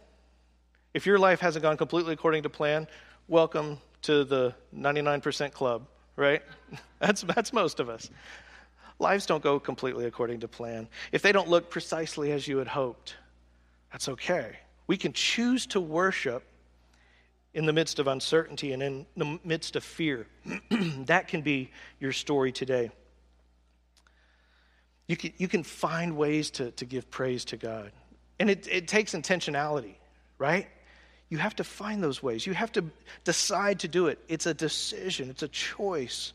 If 0.92 1.06
your 1.06 1.18
life 1.18 1.40
hasn't 1.40 1.62
gone 1.62 1.78
completely 1.78 2.12
according 2.12 2.42
to 2.42 2.50
plan, 2.50 2.86
welcome 3.26 3.78
to 4.02 4.22
the 4.22 4.54
99% 4.76 5.52
club, 5.52 5.88
right? 6.14 6.42
That's, 6.98 7.22
that's 7.22 7.52
most 7.52 7.80
of 7.80 7.88
us. 7.88 8.10
Lives 8.98 9.24
don't 9.24 9.42
go 9.42 9.58
completely 9.60 10.04
according 10.04 10.40
to 10.40 10.48
plan. 10.48 10.88
If 11.12 11.22
they 11.22 11.32
don't 11.32 11.48
look 11.48 11.70
precisely 11.70 12.32
as 12.32 12.46
you 12.46 12.58
had 12.58 12.66
hoped, 12.66 13.14
that's 13.92 14.08
okay. 14.08 14.58
We 14.88 14.96
can 14.96 15.12
choose 15.12 15.64
to 15.68 15.80
worship 15.80 16.42
in 17.54 17.64
the 17.64 17.72
midst 17.72 18.00
of 18.00 18.08
uncertainty 18.08 18.72
and 18.72 18.82
in 18.82 19.06
the 19.16 19.38
midst 19.44 19.76
of 19.76 19.84
fear. 19.84 20.26
that 21.06 21.28
can 21.28 21.42
be 21.42 21.70
your 22.00 22.12
story 22.12 22.50
today. 22.50 22.90
You 25.08 25.16
can, 25.16 25.32
you 25.38 25.48
can 25.48 25.64
find 25.64 26.16
ways 26.16 26.50
to, 26.52 26.70
to 26.72 26.84
give 26.84 27.10
praise 27.10 27.46
to 27.46 27.56
God. 27.56 27.90
And 28.38 28.48
it, 28.48 28.68
it 28.70 28.86
takes 28.86 29.14
intentionality, 29.14 29.94
right? 30.38 30.68
You 31.30 31.38
have 31.38 31.56
to 31.56 31.64
find 31.64 32.02
those 32.02 32.22
ways. 32.22 32.46
You 32.46 32.54
have 32.54 32.72
to 32.72 32.84
decide 33.24 33.80
to 33.80 33.88
do 33.88 34.06
it. 34.06 34.18
It's 34.28 34.46
a 34.46 34.54
decision, 34.54 35.30
it's 35.30 35.42
a 35.42 35.48
choice. 35.48 36.32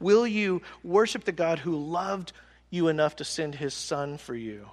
Will 0.00 0.26
you 0.26 0.62
worship 0.82 1.24
the 1.24 1.32
God 1.32 1.58
who 1.58 1.76
loved 1.76 2.32
you 2.70 2.88
enough 2.88 3.16
to 3.16 3.24
send 3.24 3.54
his 3.54 3.74
son 3.74 4.18
for 4.18 4.34
you? 4.34 4.68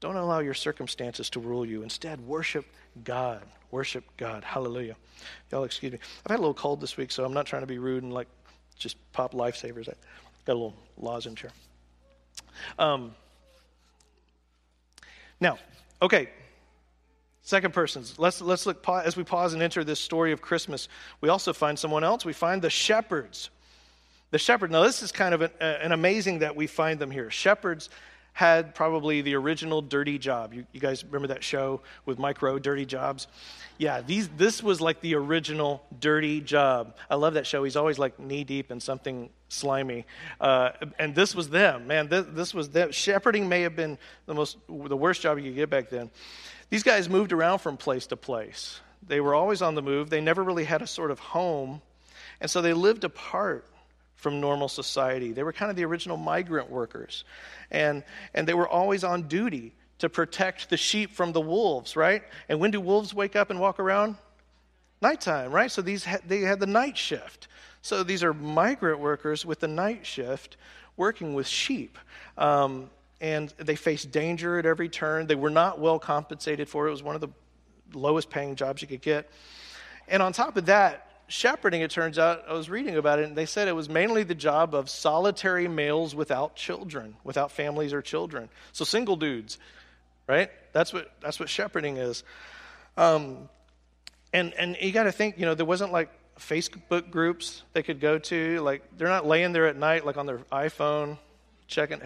Don't 0.00 0.16
allow 0.16 0.38
your 0.38 0.54
circumstances 0.54 1.30
to 1.30 1.40
rule 1.40 1.66
you. 1.66 1.82
Instead, 1.82 2.20
worship 2.20 2.66
God. 3.02 3.42
Worship 3.70 4.04
God. 4.16 4.44
Hallelujah. 4.44 4.96
Y'all, 5.50 5.64
excuse 5.64 5.92
me. 5.92 5.98
I've 6.24 6.30
had 6.30 6.38
a 6.38 6.42
little 6.42 6.54
cold 6.54 6.80
this 6.80 6.96
week, 6.96 7.10
so 7.10 7.24
I'm 7.24 7.34
not 7.34 7.46
trying 7.46 7.62
to 7.62 7.66
be 7.66 7.78
rude 7.78 8.04
and 8.04 8.12
like 8.12 8.28
just 8.78 8.96
pop 9.12 9.34
lifesavers. 9.34 9.88
Got 10.48 10.54
a 10.54 10.60
little 10.60 10.76
lozenge 10.96 11.42
here. 11.42 11.50
Um, 12.78 13.14
now, 15.42 15.58
okay. 16.00 16.30
Second 17.42 17.74
persons. 17.74 18.18
Let's 18.18 18.40
let's 18.40 18.64
look 18.64 18.82
as 18.88 19.14
we 19.14 19.24
pause 19.24 19.52
and 19.52 19.62
enter 19.62 19.84
this 19.84 20.00
story 20.00 20.32
of 20.32 20.40
Christmas. 20.40 20.88
We 21.20 21.28
also 21.28 21.52
find 21.52 21.78
someone 21.78 22.02
else. 22.02 22.24
We 22.24 22.32
find 22.32 22.62
the 22.62 22.70
shepherds. 22.70 23.50
The 24.30 24.38
shepherd. 24.38 24.70
Now, 24.70 24.84
this 24.84 25.02
is 25.02 25.12
kind 25.12 25.34
of 25.34 25.42
an, 25.42 25.50
an 25.60 25.92
amazing 25.92 26.38
that 26.38 26.56
we 26.56 26.66
find 26.66 26.98
them 26.98 27.10
here. 27.10 27.30
Shepherds 27.30 27.90
had 28.38 28.72
probably 28.72 29.20
the 29.20 29.34
original 29.34 29.82
dirty 29.82 30.16
job. 30.16 30.54
You, 30.54 30.64
you, 30.70 30.78
guys 30.78 31.04
remember 31.04 31.26
that 31.26 31.42
show 31.42 31.80
with 32.06 32.20
Mike 32.20 32.40
Rowe, 32.40 32.60
Dirty 32.60 32.86
Jobs? 32.86 33.26
Yeah, 33.78 34.00
these, 34.00 34.28
this 34.36 34.62
was 34.62 34.80
like 34.80 35.00
the 35.00 35.16
original 35.16 35.82
dirty 35.98 36.40
job. 36.40 36.94
I 37.10 37.16
love 37.16 37.34
that 37.34 37.48
show. 37.48 37.64
He's 37.64 37.74
always 37.74 37.98
like 37.98 38.20
knee 38.20 38.44
deep 38.44 38.70
in 38.70 38.78
something 38.78 39.30
slimy. 39.48 40.06
Uh, 40.40 40.70
and 41.00 41.16
this 41.16 41.34
was 41.34 41.48
them, 41.48 41.88
man. 41.88 42.06
This, 42.06 42.26
this 42.30 42.54
was 42.54 42.68
them. 42.68 42.92
Shepherding 42.92 43.48
may 43.48 43.62
have 43.62 43.74
been 43.74 43.98
the 44.26 44.34
most, 44.34 44.58
the 44.68 44.96
worst 44.96 45.20
job 45.20 45.38
you 45.38 45.46
could 45.46 45.56
get 45.56 45.68
back 45.68 45.90
then. 45.90 46.08
These 46.70 46.84
guys 46.84 47.08
moved 47.08 47.32
around 47.32 47.58
from 47.58 47.76
place 47.76 48.06
to 48.06 48.16
place. 48.16 48.80
They 49.04 49.20
were 49.20 49.34
always 49.34 49.62
on 49.62 49.74
the 49.74 49.82
move. 49.82 50.10
They 50.10 50.20
never 50.20 50.44
really 50.44 50.62
had 50.62 50.80
a 50.80 50.86
sort 50.86 51.10
of 51.10 51.18
home. 51.18 51.82
And 52.40 52.48
so 52.48 52.62
they 52.62 52.72
lived 52.72 53.02
apart 53.02 53.66
from 54.18 54.40
normal 54.40 54.68
society. 54.68 55.32
They 55.32 55.44
were 55.44 55.52
kind 55.52 55.70
of 55.70 55.76
the 55.76 55.84
original 55.84 56.16
migrant 56.16 56.68
workers. 56.70 57.24
And, 57.70 58.02
and 58.34 58.46
they 58.46 58.54
were 58.54 58.68
always 58.68 59.04
on 59.04 59.28
duty 59.28 59.74
to 59.98 60.08
protect 60.08 60.70
the 60.70 60.76
sheep 60.76 61.12
from 61.14 61.32
the 61.32 61.40
wolves, 61.40 61.96
right? 61.96 62.22
And 62.48 62.60
when 62.60 62.72
do 62.72 62.80
wolves 62.80 63.14
wake 63.14 63.36
up 63.36 63.50
and 63.50 63.60
walk 63.60 63.78
around? 63.78 64.16
Nighttime, 65.00 65.52
right? 65.52 65.70
So 65.70 65.80
these 65.80 66.06
they 66.26 66.40
had 66.40 66.58
the 66.58 66.66
night 66.66 66.98
shift. 66.98 67.46
So 67.80 68.02
these 68.02 68.24
are 68.24 68.34
migrant 68.34 68.98
workers 68.98 69.46
with 69.46 69.60
the 69.60 69.68
night 69.68 70.04
shift 70.04 70.56
working 70.96 71.34
with 71.34 71.46
sheep. 71.46 71.96
Um, 72.36 72.90
and 73.20 73.54
they 73.56 73.76
faced 73.76 74.10
danger 74.10 74.58
at 74.58 74.66
every 74.66 74.88
turn. 74.88 75.28
They 75.28 75.36
were 75.36 75.50
not 75.50 75.78
well 75.78 76.00
compensated 76.00 76.68
for 76.68 76.86
it. 76.86 76.88
It 76.88 76.92
was 76.92 77.02
one 77.04 77.14
of 77.14 77.20
the 77.20 77.30
lowest 77.94 78.30
paying 78.30 78.56
jobs 78.56 78.82
you 78.82 78.88
could 78.88 79.00
get. 79.00 79.30
And 80.08 80.22
on 80.22 80.32
top 80.32 80.56
of 80.56 80.66
that, 80.66 81.07
shepherding, 81.28 81.82
it 81.82 81.90
turns 81.90 82.18
out, 82.18 82.44
I 82.48 82.54
was 82.54 82.68
reading 82.68 82.96
about 82.96 83.18
it, 83.20 83.26
and 83.26 83.36
they 83.36 83.46
said 83.46 83.68
it 83.68 83.72
was 83.72 83.88
mainly 83.88 84.24
the 84.24 84.34
job 84.34 84.74
of 84.74 84.90
solitary 84.90 85.68
males 85.68 86.14
without 86.14 86.56
children, 86.56 87.16
without 87.22 87.52
families 87.52 87.92
or 87.92 88.02
children. 88.02 88.48
So 88.72 88.84
single 88.84 89.16
dudes, 89.16 89.58
right? 90.26 90.50
That's 90.72 90.92
what 90.92 91.10
that's 91.20 91.38
what 91.38 91.48
shepherding 91.48 91.98
is. 91.98 92.24
Um, 92.96 93.48
and 94.32 94.52
and 94.54 94.76
you 94.80 94.92
got 94.92 95.04
to 95.04 95.12
think, 95.12 95.38
you 95.38 95.46
know, 95.46 95.54
there 95.54 95.66
wasn't 95.66 95.92
like 95.92 96.10
Facebook 96.38 97.10
groups 97.10 97.62
they 97.72 97.82
could 97.82 98.00
go 98.00 98.18
to. 98.18 98.60
Like 98.60 98.82
they're 98.96 99.08
not 99.08 99.26
laying 99.26 99.52
there 99.52 99.66
at 99.66 99.76
night, 99.76 100.04
like 100.04 100.16
on 100.16 100.26
their 100.26 100.38
iPhone, 100.50 101.18
checking 101.66 102.00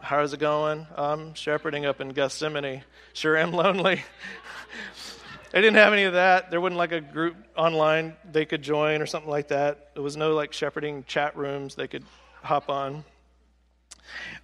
how's 0.00 0.32
it 0.32 0.40
going. 0.40 0.86
I'm 0.96 1.34
shepherding 1.34 1.86
up 1.86 2.00
in 2.00 2.10
Gethsemane. 2.10 2.82
Sure 3.12 3.36
am 3.36 3.52
lonely. 3.52 4.02
They 5.54 5.60
didn't 5.60 5.76
have 5.76 5.92
any 5.92 6.02
of 6.02 6.14
that. 6.14 6.50
There 6.50 6.60
wasn't 6.60 6.78
like 6.78 6.90
a 6.90 7.00
group 7.00 7.36
online 7.56 8.16
they 8.32 8.44
could 8.44 8.60
join 8.60 9.00
or 9.00 9.06
something 9.06 9.30
like 9.30 9.46
that. 9.48 9.94
There 9.94 10.02
was 10.02 10.16
no 10.16 10.34
like 10.34 10.52
shepherding 10.52 11.04
chat 11.04 11.36
rooms 11.36 11.76
they 11.76 11.86
could 11.86 12.02
hop 12.42 12.68
on. 12.68 13.04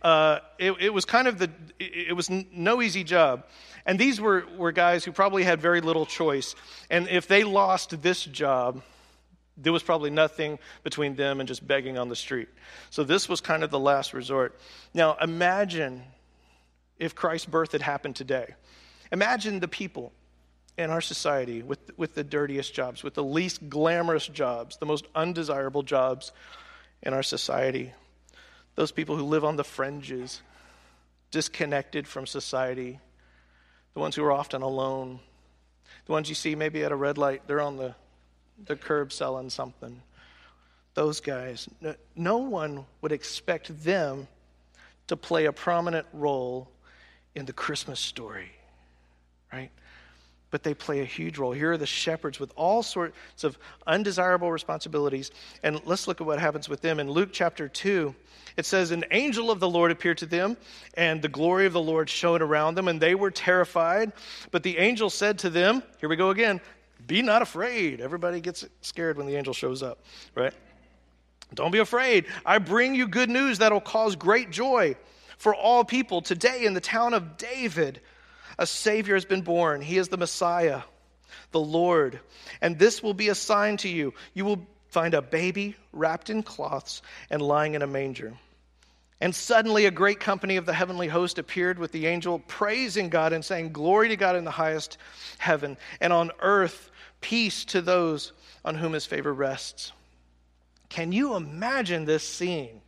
Uh, 0.02 0.38
it, 0.56 0.70
it, 0.78 0.94
was 0.94 1.04
kind 1.04 1.26
of 1.26 1.40
the, 1.40 1.50
it, 1.80 2.10
it 2.10 2.12
was 2.12 2.30
no 2.30 2.80
easy 2.80 3.02
job. 3.02 3.42
And 3.86 3.98
these 3.98 4.20
were, 4.20 4.44
were 4.56 4.70
guys 4.70 5.04
who 5.04 5.10
probably 5.10 5.42
had 5.42 5.60
very 5.60 5.80
little 5.80 6.06
choice. 6.06 6.54
And 6.90 7.08
if 7.08 7.26
they 7.26 7.42
lost 7.42 8.00
this 8.02 8.24
job, 8.24 8.80
there 9.56 9.72
was 9.72 9.82
probably 9.82 10.10
nothing 10.10 10.60
between 10.84 11.16
them 11.16 11.40
and 11.40 11.48
just 11.48 11.66
begging 11.66 11.98
on 11.98 12.08
the 12.08 12.14
street. 12.14 12.48
So 12.90 13.02
this 13.02 13.28
was 13.28 13.40
kind 13.40 13.64
of 13.64 13.72
the 13.72 13.80
last 13.80 14.14
resort. 14.14 14.60
Now 14.94 15.16
imagine 15.20 16.04
if 17.00 17.16
Christ's 17.16 17.46
birth 17.46 17.72
had 17.72 17.82
happened 17.82 18.14
today. 18.14 18.54
Imagine 19.10 19.58
the 19.58 19.66
people 19.66 20.12
in 20.80 20.90
our 20.90 21.00
society 21.00 21.62
with, 21.62 21.78
with 21.96 22.14
the 22.14 22.24
dirtiest 22.24 22.74
jobs, 22.74 23.02
with 23.02 23.14
the 23.14 23.24
least 23.24 23.68
glamorous 23.68 24.26
jobs, 24.26 24.76
the 24.78 24.86
most 24.86 25.06
undesirable 25.14 25.82
jobs 25.82 26.32
in 27.02 27.14
our 27.14 27.22
society. 27.22 27.92
Those 28.74 28.92
people 28.92 29.16
who 29.16 29.24
live 29.24 29.44
on 29.44 29.56
the 29.56 29.64
fringes, 29.64 30.42
disconnected 31.30 32.06
from 32.06 32.26
society, 32.26 32.98
the 33.94 34.00
ones 34.00 34.16
who 34.16 34.24
are 34.24 34.32
often 34.32 34.62
alone, 34.62 35.20
the 36.06 36.12
ones 36.12 36.28
you 36.28 36.34
see 36.34 36.54
maybe 36.54 36.82
at 36.84 36.92
a 36.92 36.96
red 36.96 37.18
light, 37.18 37.42
they're 37.46 37.60
on 37.60 37.76
the, 37.76 37.94
the 38.64 38.76
curb 38.76 39.12
selling 39.12 39.50
something. 39.50 40.02
Those 40.94 41.20
guys, 41.20 41.68
no, 41.80 41.94
no 42.16 42.38
one 42.38 42.84
would 43.00 43.12
expect 43.12 43.84
them 43.84 44.26
to 45.06 45.16
play 45.16 45.46
a 45.46 45.52
prominent 45.52 46.06
role 46.12 46.68
in 47.34 47.44
the 47.46 47.52
Christmas 47.52 48.00
story, 48.00 48.50
right? 49.52 49.70
But 50.50 50.62
they 50.62 50.74
play 50.74 51.00
a 51.00 51.04
huge 51.04 51.38
role. 51.38 51.52
Here 51.52 51.72
are 51.72 51.76
the 51.76 51.86
shepherds 51.86 52.40
with 52.40 52.52
all 52.56 52.82
sorts 52.82 53.44
of 53.44 53.56
undesirable 53.86 54.50
responsibilities. 54.50 55.30
And 55.62 55.80
let's 55.84 56.08
look 56.08 56.20
at 56.20 56.26
what 56.26 56.40
happens 56.40 56.68
with 56.68 56.80
them. 56.80 56.98
In 56.98 57.10
Luke 57.10 57.30
chapter 57.32 57.68
2, 57.68 58.14
it 58.56 58.66
says, 58.66 58.90
An 58.90 59.04
angel 59.12 59.50
of 59.50 59.60
the 59.60 59.68
Lord 59.68 59.90
appeared 59.90 60.18
to 60.18 60.26
them, 60.26 60.56
and 60.94 61.22
the 61.22 61.28
glory 61.28 61.66
of 61.66 61.72
the 61.72 61.80
Lord 61.80 62.10
shone 62.10 62.42
around 62.42 62.74
them, 62.74 62.88
and 62.88 63.00
they 63.00 63.14
were 63.14 63.30
terrified. 63.30 64.12
But 64.50 64.62
the 64.62 64.76
angel 64.78 65.08
said 65.08 65.38
to 65.40 65.50
them, 65.50 65.82
Here 65.98 66.08
we 66.08 66.16
go 66.16 66.30
again, 66.30 66.60
be 67.06 67.22
not 67.22 67.42
afraid. 67.42 68.00
Everybody 68.00 68.40
gets 68.40 68.66
scared 68.82 69.16
when 69.16 69.26
the 69.26 69.36
angel 69.36 69.54
shows 69.54 69.82
up, 69.82 70.04
right? 70.34 70.52
Don't 71.54 71.70
be 71.70 71.78
afraid. 71.78 72.26
I 72.44 72.58
bring 72.58 72.94
you 72.94 73.08
good 73.08 73.30
news 73.30 73.58
that'll 73.58 73.80
cause 73.80 74.14
great 74.14 74.50
joy 74.50 74.96
for 75.38 75.54
all 75.54 75.84
people. 75.84 76.20
Today, 76.20 76.64
in 76.64 76.74
the 76.74 76.80
town 76.80 77.14
of 77.14 77.36
David, 77.36 78.00
a 78.60 78.66
Savior 78.66 79.14
has 79.14 79.24
been 79.24 79.40
born. 79.40 79.80
He 79.80 79.96
is 79.96 80.08
the 80.08 80.18
Messiah, 80.18 80.82
the 81.50 81.58
Lord. 81.58 82.20
And 82.60 82.78
this 82.78 83.02
will 83.02 83.14
be 83.14 83.30
a 83.30 83.34
sign 83.34 83.78
to 83.78 83.88
you. 83.88 84.12
You 84.34 84.44
will 84.44 84.66
find 84.88 85.14
a 85.14 85.22
baby 85.22 85.76
wrapped 85.92 86.28
in 86.28 86.42
cloths 86.42 87.00
and 87.30 87.40
lying 87.40 87.74
in 87.74 87.80
a 87.80 87.86
manger. 87.86 88.34
And 89.18 89.34
suddenly, 89.34 89.86
a 89.86 89.90
great 89.90 90.20
company 90.20 90.56
of 90.56 90.66
the 90.66 90.74
heavenly 90.74 91.08
host 91.08 91.38
appeared 91.38 91.78
with 91.78 91.90
the 91.90 92.06
angel, 92.06 92.38
praising 92.38 93.08
God 93.08 93.32
and 93.32 93.44
saying, 93.44 93.72
Glory 93.72 94.08
to 94.08 94.16
God 94.16 94.36
in 94.36 94.44
the 94.44 94.50
highest 94.50 94.98
heaven, 95.38 95.78
and 96.00 96.12
on 96.12 96.30
earth, 96.40 96.90
peace 97.22 97.64
to 97.66 97.80
those 97.80 98.32
on 98.62 98.74
whom 98.74 98.92
his 98.92 99.06
favor 99.06 99.32
rests. 99.32 99.92
Can 100.90 101.12
you 101.12 101.34
imagine 101.34 102.04
this 102.04 102.26
scene? 102.26 102.82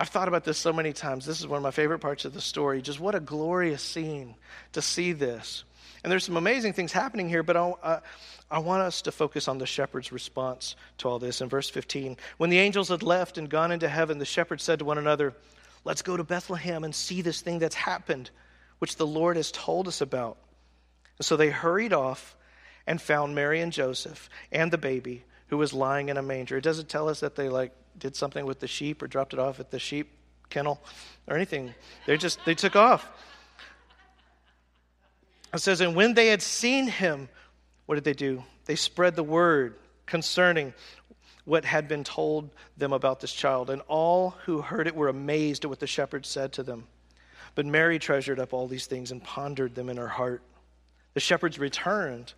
I've 0.00 0.08
thought 0.10 0.28
about 0.28 0.44
this 0.44 0.56
so 0.56 0.72
many 0.72 0.92
times. 0.92 1.26
This 1.26 1.40
is 1.40 1.46
one 1.48 1.56
of 1.56 1.64
my 1.64 1.72
favorite 1.72 1.98
parts 1.98 2.24
of 2.24 2.32
the 2.32 2.40
story. 2.40 2.80
Just 2.80 3.00
what 3.00 3.16
a 3.16 3.20
glorious 3.20 3.82
scene 3.82 4.36
to 4.72 4.80
see 4.80 5.10
this. 5.10 5.64
And 6.04 6.12
there's 6.12 6.22
some 6.22 6.36
amazing 6.36 6.72
things 6.72 6.92
happening 6.92 7.28
here, 7.28 7.42
but 7.42 7.56
I, 7.56 7.70
uh, 7.82 8.00
I 8.48 8.60
want 8.60 8.82
us 8.82 9.02
to 9.02 9.12
focus 9.12 9.48
on 9.48 9.58
the 9.58 9.66
shepherd's 9.66 10.12
response 10.12 10.76
to 10.98 11.08
all 11.08 11.18
this. 11.18 11.40
In 11.40 11.48
verse 11.48 11.68
15, 11.68 12.16
when 12.36 12.48
the 12.48 12.60
angels 12.60 12.90
had 12.90 13.02
left 13.02 13.38
and 13.38 13.50
gone 13.50 13.72
into 13.72 13.88
heaven, 13.88 14.18
the 14.18 14.24
shepherds 14.24 14.62
said 14.62 14.78
to 14.78 14.84
one 14.84 14.98
another, 14.98 15.34
Let's 15.84 16.02
go 16.02 16.16
to 16.16 16.22
Bethlehem 16.22 16.84
and 16.84 16.94
see 16.94 17.20
this 17.20 17.40
thing 17.40 17.58
that's 17.58 17.74
happened, 17.74 18.30
which 18.78 18.96
the 18.96 19.06
Lord 19.06 19.36
has 19.36 19.50
told 19.50 19.88
us 19.88 20.00
about. 20.00 20.38
And 21.18 21.26
so 21.26 21.36
they 21.36 21.50
hurried 21.50 21.92
off 21.92 22.36
and 22.86 23.02
found 23.02 23.34
Mary 23.34 23.60
and 23.60 23.72
Joseph 23.72 24.30
and 24.52 24.70
the 24.70 24.78
baby 24.78 25.24
who 25.48 25.56
was 25.56 25.72
lying 25.72 26.08
in 26.08 26.16
a 26.16 26.22
manger. 26.22 26.56
It 26.56 26.64
doesn't 26.64 26.88
tell 26.88 27.08
us 27.08 27.20
that 27.20 27.34
they 27.34 27.48
like 27.48 27.72
did 27.98 28.16
something 28.16 28.44
with 28.46 28.60
the 28.60 28.66
sheep 28.66 29.02
or 29.02 29.06
dropped 29.06 29.32
it 29.32 29.38
off 29.38 29.60
at 29.60 29.70
the 29.70 29.78
sheep 29.78 30.10
kennel 30.50 30.80
or 31.26 31.36
anything. 31.36 31.74
They 32.06 32.16
just 32.16 32.44
they 32.44 32.54
took 32.54 32.76
off. 32.76 33.08
It 35.52 35.60
says, 35.60 35.80
and 35.80 35.96
when 35.96 36.14
they 36.14 36.28
had 36.28 36.42
seen 36.42 36.88
him, 36.88 37.28
what 37.86 37.94
did 37.94 38.04
they 38.04 38.12
do? 38.12 38.44
They 38.66 38.76
spread 38.76 39.16
the 39.16 39.22
word 39.22 39.76
concerning 40.04 40.74
what 41.44 41.64
had 41.64 41.88
been 41.88 42.04
told 42.04 42.50
them 42.76 42.92
about 42.92 43.20
this 43.20 43.32
child, 43.32 43.70
and 43.70 43.80
all 43.88 44.30
who 44.44 44.60
heard 44.60 44.86
it 44.86 44.94
were 44.94 45.08
amazed 45.08 45.64
at 45.64 45.70
what 45.70 45.80
the 45.80 45.86
shepherds 45.86 46.28
said 46.28 46.52
to 46.52 46.62
them. 46.62 46.86
But 47.54 47.64
Mary 47.64 47.98
treasured 47.98 48.38
up 48.38 48.52
all 48.52 48.68
these 48.68 48.86
things 48.86 49.10
and 49.10 49.24
pondered 49.24 49.74
them 49.74 49.88
in 49.88 49.96
her 49.96 50.08
heart. 50.08 50.42
The 51.14 51.20
shepherds 51.20 51.58
returned 51.58 52.34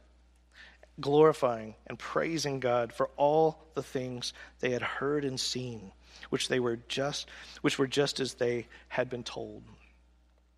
glorifying 0.98 1.74
and 1.87 1.98
praising 1.98 2.61
God 2.61 2.92
for 2.92 3.11
all 3.16 3.59
the 3.74 3.83
things 3.83 4.33
they 4.61 4.70
had 4.70 4.83
heard 4.83 5.24
and 5.24 5.38
seen, 5.38 5.92
which 6.31 6.48
they 6.48 6.61
were 6.61 6.79
just 6.88 7.29
which 7.61 7.79
were 7.79 7.87
just 7.87 8.20
as 8.20 8.35
they 8.35 8.66
had 8.88 9.09
been 9.09 9.24
told. 9.24 9.62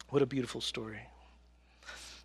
What 0.08 0.22
a 0.22 0.26
beautiful 0.26 0.60
story. 0.60 1.00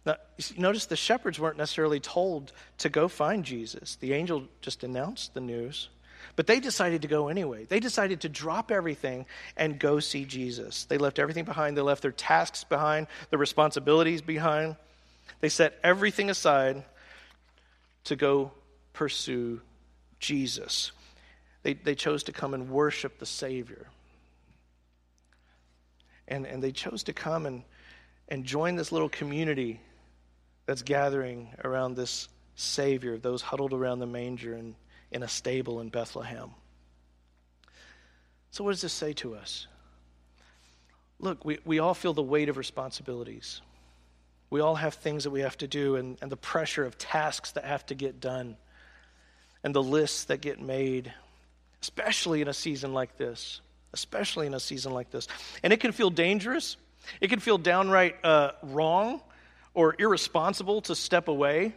Now, 0.05 0.15
notice 0.57 0.85
the 0.85 0.95
shepherds 0.95 1.39
weren't 1.39 1.57
necessarily 1.57 1.99
told 1.99 2.53
to 2.79 2.89
go 2.89 3.07
find 3.07 3.43
Jesus. 3.43 3.97
The 3.97 4.13
angel 4.13 4.43
just 4.61 4.83
announced 4.83 5.33
the 5.33 5.41
news. 5.41 5.89
But 6.37 6.47
they 6.47 6.59
decided 6.59 7.01
to 7.01 7.07
go 7.07 7.29
anyway. 7.29 7.65
They 7.65 7.79
decided 7.79 8.21
to 8.21 8.29
drop 8.29 8.71
everything 8.71 9.25
and 9.57 9.79
go 9.79 9.99
see 9.99 10.23
Jesus. 10.23 10.85
They 10.85 10.97
left 10.97 11.19
everything 11.19 11.45
behind. 11.45 11.75
They 11.75 11.81
left 11.81 12.03
their 12.03 12.11
tasks 12.11 12.63
behind, 12.63 13.07
their 13.31 13.39
responsibilities 13.39 14.21
behind. 14.21 14.75
They 15.41 15.49
set 15.49 15.79
everything 15.83 16.29
aside 16.29 16.83
to 18.07 18.15
go 18.15 18.51
pursue 18.93 19.61
Jesus. 20.19 20.91
They, 21.63 21.73
they 21.73 21.95
chose 21.95 22.23
to 22.23 22.31
come 22.31 22.53
and 22.53 22.69
worship 22.69 23.19
the 23.19 23.25
Savior. 23.25 23.87
And, 26.27 26.45
and 26.45 26.63
they 26.63 26.71
chose 26.71 27.03
to 27.03 27.13
come 27.13 27.45
and, 27.45 27.63
and 28.29 28.45
join 28.45 28.75
this 28.75 28.91
little 28.91 29.09
community 29.09 29.79
that's 30.65 30.81
gathering 30.81 31.49
around 31.63 31.95
this 31.95 32.29
Savior, 32.55 33.17
those 33.17 33.41
huddled 33.41 33.73
around 33.73 33.99
the 33.99 34.07
manger 34.07 34.55
in, 34.55 34.75
in 35.11 35.23
a 35.23 35.27
stable 35.27 35.81
in 35.81 35.89
Bethlehem. 35.89 36.51
So, 38.51 38.63
what 38.63 38.71
does 38.71 38.81
this 38.81 38.93
say 38.93 39.13
to 39.13 39.35
us? 39.35 39.67
Look, 41.19 41.43
we, 41.43 41.59
we 41.65 41.79
all 41.79 41.93
feel 41.93 42.13
the 42.13 42.23
weight 42.23 42.49
of 42.49 42.57
responsibilities. 42.57 43.61
We 44.49 44.61
all 44.61 44.75
have 44.75 44.95
things 44.95 45.25
that 45.25 45.31
we 45.31 45.41
have 45.41 45.57
to 45.57 45.67
do, 45.67 45.95
and, 45.95 46.17
and 46.21 46.31
the 46.31 46.37
pressure 46.37 46.85
of 46.85 46.97
tasks 46.97 47.51
that 47.51 47.65
have 47.65 47.85
to 47.87 47.95
get 47.95 48.19
done, 48.19 48.57
and 49.63 49.73
the 49.73 49.83
lists 49.83 50.25
that 50.25 50.41
get 50.41 50.61
made, 50.61 51.13
especially 51.81 52.41
in 52.41 52.47
a 52.47 52.53
season 52.53 52.93
like 52.93 53.17
this. 53.17 53.61
Especially 53.93 54.45
in 54.45 54.53
a 54.53 54.59
season 54.59 54.93
like 54.93 55.11
this. 55.11 55.27
And 55.63 55.71
it 55.71 55.79
can 55.79 55.93
feel 55.93 56.09
dangerous, 56.09 56.75
it 57.21 57.29
can 57.29 57.39
feel 57.39 57.57
downright 57.57 58.17
uh, 58.23 58.51
wrong 58.61 59.21
or 59.73 59.95
irresponsible 59.97 60.81
to 60.81 60.93
step 60.93 61.29
away 61.29 61.73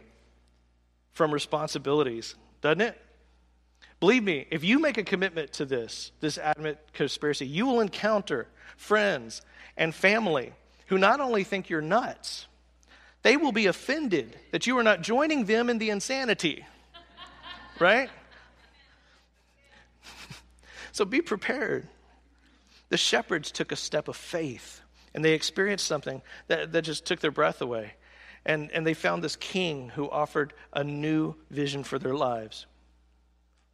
from 1.13 1.33
responsibilities, 1.33 2.35
doesn't 2.59 2.81
it? 2.81 3.01
Believe 4.01 4.23
me, 4.23 4.45
if 4.51 4.63
you 4.63 4.79
make 4.79 4.97
a 4.97 5.03
commitment 5.03 5.53
to 5.53 5.65
this, 5.65 6.11
this 6.19 6.37
Advent 6.37 6.79
conspiracy, 6.93 7.47
you 7.47 7.65
will 7.65 7.79
encounter 7.79 8.47
friends 8.75 9.41
and 9.77 9.95
family 9.95 10.51
who 10.87 10.97
not 10.97 11.21
only 11.21 11.43
think 11.45 11.69
you're 11.69 11.81
nuts, 11.81 12.45
they 13.23 13.37
will 13.37 13.51
be 13.51 13.67
offended 13.67 14.37
that 14.51 14.65
you 14.65 14.77
are 14.77 14.83
not 14.83 15.01
joining 15.01 15.45
them 15.45 15.69
in 15.69 15.77
the 15.77 15.89
insanity. 15.89 16.65
right? 17.79 18.09
so 20.91 21.05
be 21.05 21.21
prepared. 21.21 21.87
The 22.89 22.97
shepherds 22.97 23.51
took 23.51 23.71
a 23.71 23.75
step 23.75 24.07
of 24.07 24.15
faith 24.15 24.81
and 25.13 25.23
they 25.23 25.33
experienced 25.33 25.85
something 25.85 26.21
that, 26.47 26.71
that 26.71 26.83
just 26.83 27.05
took 27.05 27.19
their 27.19 27.31
breath 27.31 27.61
away. 27.61 27.93
And, 28.45 28.71
and 28.71 28.87
they 28.87 28.95
found 28.95 29.23
this 29.23 29.35
king 29.35 29.89
who 29.89 30.09
offered 30.09 30.53
a 30.73 30.83
new 30.83 31.35
vision 31.51 31.83
for 31.83 31.99
their 31.99 32.15
lives. 32.15 32.65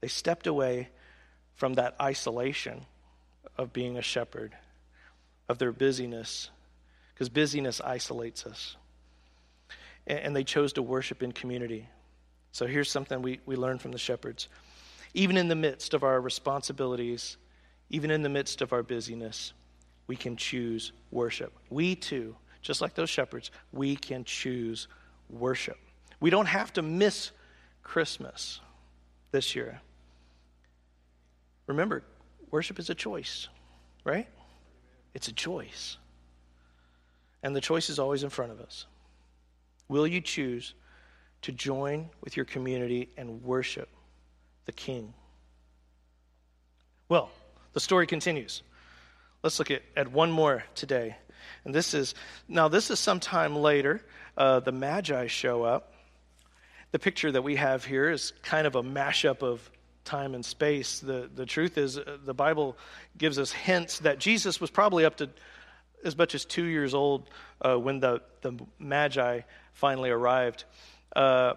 They 0.02 0.10
stepped 0.10 0.46
away 0.46 0.90
from 1.56 1.76
that 1.76 1.96
isolation 2.02 2.86
of 3.58 3.72
being 3.72 3.98
a 3.98 4.02
shepherd, 4.02 4.54
of 5.48 5.58
their 5.58 5.72
busyness, 5.72 6.50
because 7.14 7.30
busyness 7.30 7.80
isolates 7.80 8.46
us 8.46 8.76
and 10.08 10.36
they 10.36 10.44
chose 10.44 10.74
to 10.74 10.82
worship 10.82 11.22
in 11.22 11.32
community. 11.32 11.88
So 12.52 12.66
here's 12.66 12.90
something 12.90 13.22
we, 13.22 13.40
we 13.46 13.56
learned 13.56 13.82
from 13.82 13.92
the 13.92 13.98
shepherds. 13.98 14.48
Even 15.14 15.38
in 15.38 15.48
the 15.48 15.56
midst 15.56 15.94
of 15.94 16.04
our 16.04 16.20
responsibilities, 16.20 17.38
even 17.90 18.10
in 18.10 18.24
the 18.24 18.30
midst 18.30 18.62
of 18.62 18.74
our 18.74 18.84
busyness, 18.84 19.54
we 20.08 20.16
can 20.16 20.38
choose 20.38 20.94
worship. 21.12 21.54
We 21.70 21.96
too, 21.96 22.36
just 22.62 22.82
like 22.82 22.96
those 22.96 23.10
shepherds, 23.10 23.52
we 23.72 23.96
can 23.96 24.24
choose 24.24 24.88
worship. 25.30 25.78
We 26.20 26.30
don't 26.30 26.46
have 26.46 26.74
to 26.74 26.82
miss 26.82 27.32
Christmas 27.84 28.62
this 29.32 29.56
year. 29.56 29.82
Remember, 31.68 32.04
worship 32.50 32.80
is 32.80 32.90
a 32.90 32.96
choice, 32.96 33.50
right? 34.06 34.28
It's 35.14 35.28
a 35.28 35.34
choice. 35.34 35.98
And 37.44 37.56
the 37.56 37.62
choice 37.62 37.90
is 37.90 38.00
always 38.00 38.24
in 38.24 38.30
front 38.30 38.52
of 38.52 38.62
us. 38.62 38.86
Will 39.88 40.08
you 40.08 40.22
choose 40.22 40.74
to 41.44 41.52
join 41.52 42.10
with 42.22 42.36
your 42.36 42.46
community 42.46 43.10
and 43.18 43.44
worship 43.44 43.90
the 44.66 44.72
King? 44.72 45.14
Well, 47.10 47.30
the 47.74 47.80
story 47.80 48.08
continues. 48.08 48.64
Let's 49.44 49.60
look 49.60 49.72
at, 49.72 49.84
at 49.96 50.12
one 50.12 50.32
more 50.32 50.64
today. 50.76 51.16
And 51.64 51.74
this 51.74 51.94
is, 51.94 52.16
now, 52.48 52.68
this 52.68 52.90
is 52.92 53.00
sometime 53.00 53.56
later. 53.56 54.02
Uh, 54.36 54.60
the 54.60 54.72
Magi 54.72 55.28
show 55.28 55.64
up. 55.64 55.94
the 56.92 57.00
picture 57.00 57.32
that 57.32 57.42
we 57.42 57.56
have 57.56 57.84
here 57.86 58.10
is 58.10 58.34
kind 58.44 58.66
of 58.68 58.76
a 58.76 58.84
mashup 58.84 59.42
of 59.44 59.70
time 60.06 60.36
and 60.36 60.46
space. 60.46 61.00
The, 61.00 61.30
the 61.34 61.46
truth 61.46 61.78
is, 61.78 61.98
uh, 61.98 62.18
the 62.24 62.34
Bible 62.34 62.78
gives 63.18 63.38
us 63.40 63.52
hints 63.52 64.00
that 64.00 64.20
Jesus 64.20 64.60
was 64.62 64.72
probably 64.72 65.06
up 65.06 65.18
to 65.18 65.30
as 66.04 66.18
much 66.18 66.36
as 66.36 66.46
two 66.46 66.64
years 66.64 66.94
old 66.94 67.30
uh, 67.62 67.76
when 67.76 68.00
the, 68.00 68.22
the 68.42 68.58
Magi 68.80 69.42
finally 69.78 70.10
arrived. 70.10 70.64
Uh, 71.16 71.54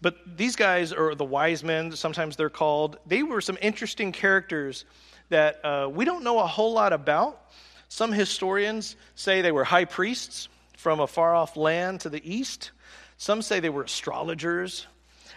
but 0.00 0.36
these 0.36 0.54
guys, 0.54 0.92
are 0.92 1.16
the 1.16 1.24
wise 1.24 1.64
men, 1.64 1.90
sometimes 1.92 2.36
they're 2.36 2.48
called, 2.48 2.98
they 3.06 3.24
were 3.24 3.40
some 3.40 3.58
interesting 3.60 4.12
characters 4.12 4.84
that 5.30 5.64
uh, 5.64 5.88
we 5.92 6.04
don't 6.04 6.22
know 6.22 6.38
a 6.38 6.46
whole 6.46 6.72
lot 6.72 6.92
about. 6.92 7.50
Some 7.88 8.12
historians 8.12 8.94
say 9.16 9.42
they 9.42 9.50
were 9.50 9.64
high 9.64 9.84
priests 9.84 10.48
from 10.76 11.00
a 11.00 11.08
far 11.08 11.34
off 11.34 11.56
land 11.56 12.02
to 12.02 12.08
the 12.08 12.22
east. 12.22 12.70
Some 13.16 13.42
say 13.42 13.58
they 13.58 13.70
were 13.70 13.82
astrologers. 13.82 14.86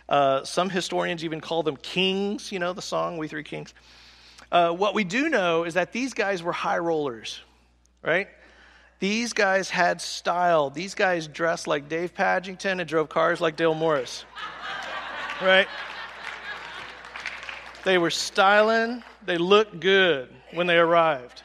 Uh, 0.08 0.44
some 0.44 0.70
historians 0.70 1.24
even 1.24 1.42
call 1.42 1.64
them 1.64 1.78
kings, 1.78 2.52
you 2.52 2.60
know, 2.60 2.74
the 2.74 2.82
song, 2.82 3.18
We 3.18 3.28
Three 3.28 3.44
Kings. 3.44 3.74
Uh, 4.52 4.72
what 4.72 4.94
we 4.94 5.04
do 5.04 5.30
know 5.30 5.64
is 5.64 5.74
that 5.74 5.94
these 5.94 6.14
guys 6.14 6.44
were 6.44 6.54
high 6.54 6.78
rollers, 6.78 7.40
right? 8.04 8.28
These 9.00 9.34
guys 9.34 9.70
had 9.70 10.02
style. 10.02 10.70
These 10.70 10.96
guys 10.96 11.28
dressed 11.28 11.68
like 11.68 11.88
Dave 11.88 12.14
Paddington 12.14 12.80
and 12.80 12.90
drove 12.90 13.10
cars 13.10 13.40
like 13.40 13.56
Dale 13.56 13.76
Morris, 13.76 14.26
right? 15.42 15.68
They 17.84 17.98
were 17.98 18.10
styling, 18.10 19.04
they 19.26 19.38
looked 19.38 19.80
good 19.80 20.30
when 20.54 20.68
they 20.68 20.78
arrived. 20.78 21.44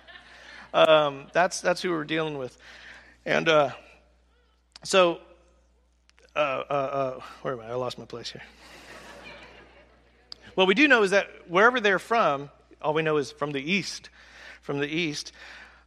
Um, 0.73 1.27
that's, 1.33 1.61
that's 1.61 1.83
who 1.83 1.91
we're 1.91 2.05
dealing 2.05 2.39
with. 2.39 2.57
And 3.27 3.49
uh, 3.49 3.71
so 4.83 5.21
uh, 6.35 6.39
uh, 6.39 6.73
uh, 6.73 7.21
where 7.43 7.55
am 7.55 7.61
I? 7.61 7.69
I 7.69 7.75
lost 7.75 7.99
my 7.99 8.07
place 8.07 8.31
here. 8.31 8.43
what 10.55 10.67
we 10.67 10.75
do 10.75 10.89
know 10.89 11.03
is 11.03 11.11
that 11.11 11.29
wherever 11.49 11.79
they're 11.79 11.99
from, 11.99 12.51
all 12.81 12.95
we 12.95 13.03
know 13.03 13.19
is 13.19 13.31
from 13.31 13.53
the 13.53 13.61
east. 13.61 14.09
From 14.63 14.79
the 14.79 14.87
east, 14.87 15.33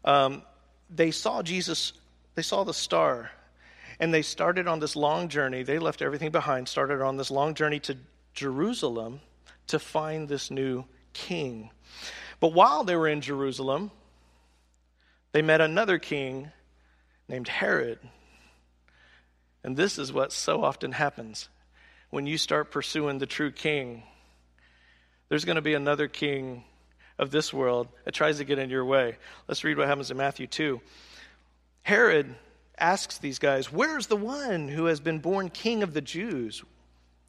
um, 0.03 0.43
they 0.89 1.11
saw 1.11 1.41
Jesus, 1.41 1.93
they 2.35 2.41
saw 2.41 2.63
the 2.63 2.73
star, 2.73 3.31
and 3.99 4.13
they 4.13 4.21
started 4.21 4.67
on 4.67 4.79
this 4.79 4.95
long 4.95 5.29
journey. 5.29 5.63
They 5.63 5.79
left 5.79 6.01
everything 6.01 6.31
behind, 6.31 6.67
started 6.67 7.01
on 7.01 7.17
this 7.17 7.31
long 7.31 7.53
journey 7.53 7.79
to 7.81 7.97
Jerusalem 8.33 9.21
to 9.67 9.79
find 9.79 10.27
this 10.27 10.51
new 10.51 10.85
king. 11.13 11.69
But 12.39 12.53
while 12.53 12.83
they 12.83 12.95
were 12.95 13.07
in 13.07 13.21
Jerusalem, 13.21 13.91
they 15.31 15.41
met 15.41 15.61
another 15.61 15.97
king 15.97 16.51
named 17.27 17.47
Herod. 17.47 17.99
And 19.63 19.75
this 19.75 19.97
is 19.97 20.13
what 20.13 20.31
so 20.31 20.63
often 20.63 20.91
happens 20.91 21.49
when 22.09 22.27
you 22.27 22.37
start 22.37 22.71
pursuing 22.71 23.17
the 23.17 23.25
true 23.25 23.51
king. 23.51 24.03
There's 25.29 25.45
going 25.45 25.55
to 25.55 25.61
be 25.61 25.73
another 25.73 26.07
king 26.07 26.63
of 27.17 27.31
this 27.31 27.53
world 27.53 27.87
that 28.03 28.13
tries 28.13 28.37
to 28.37 28.43
get 28.43 28.59
in 28.59 28.69
your 28.69 28.85
way. 28.85 29.17
Let's 29.47 29.63
read 29.63 29.77
what 29.77 29.87
happens 29.87 30.11
in 30.11 30.17
Matthew 30.17 30.47
2. 30.47 30.81
Herod 31.83 32.35
asks 32.77 33.19
these 33.19 33.39
guys, 33.39 33.71
Where's 33.71 34.07
the 34.07 34.15
one 34.15 34.67
who 34.67 34.85
has 34.85 34.99
been 34.99 35.19
born 35.19 35.49
king 35.49 35.83
of 35.83 35.93
the 35.93 36.01
Jews? 36.01 36.63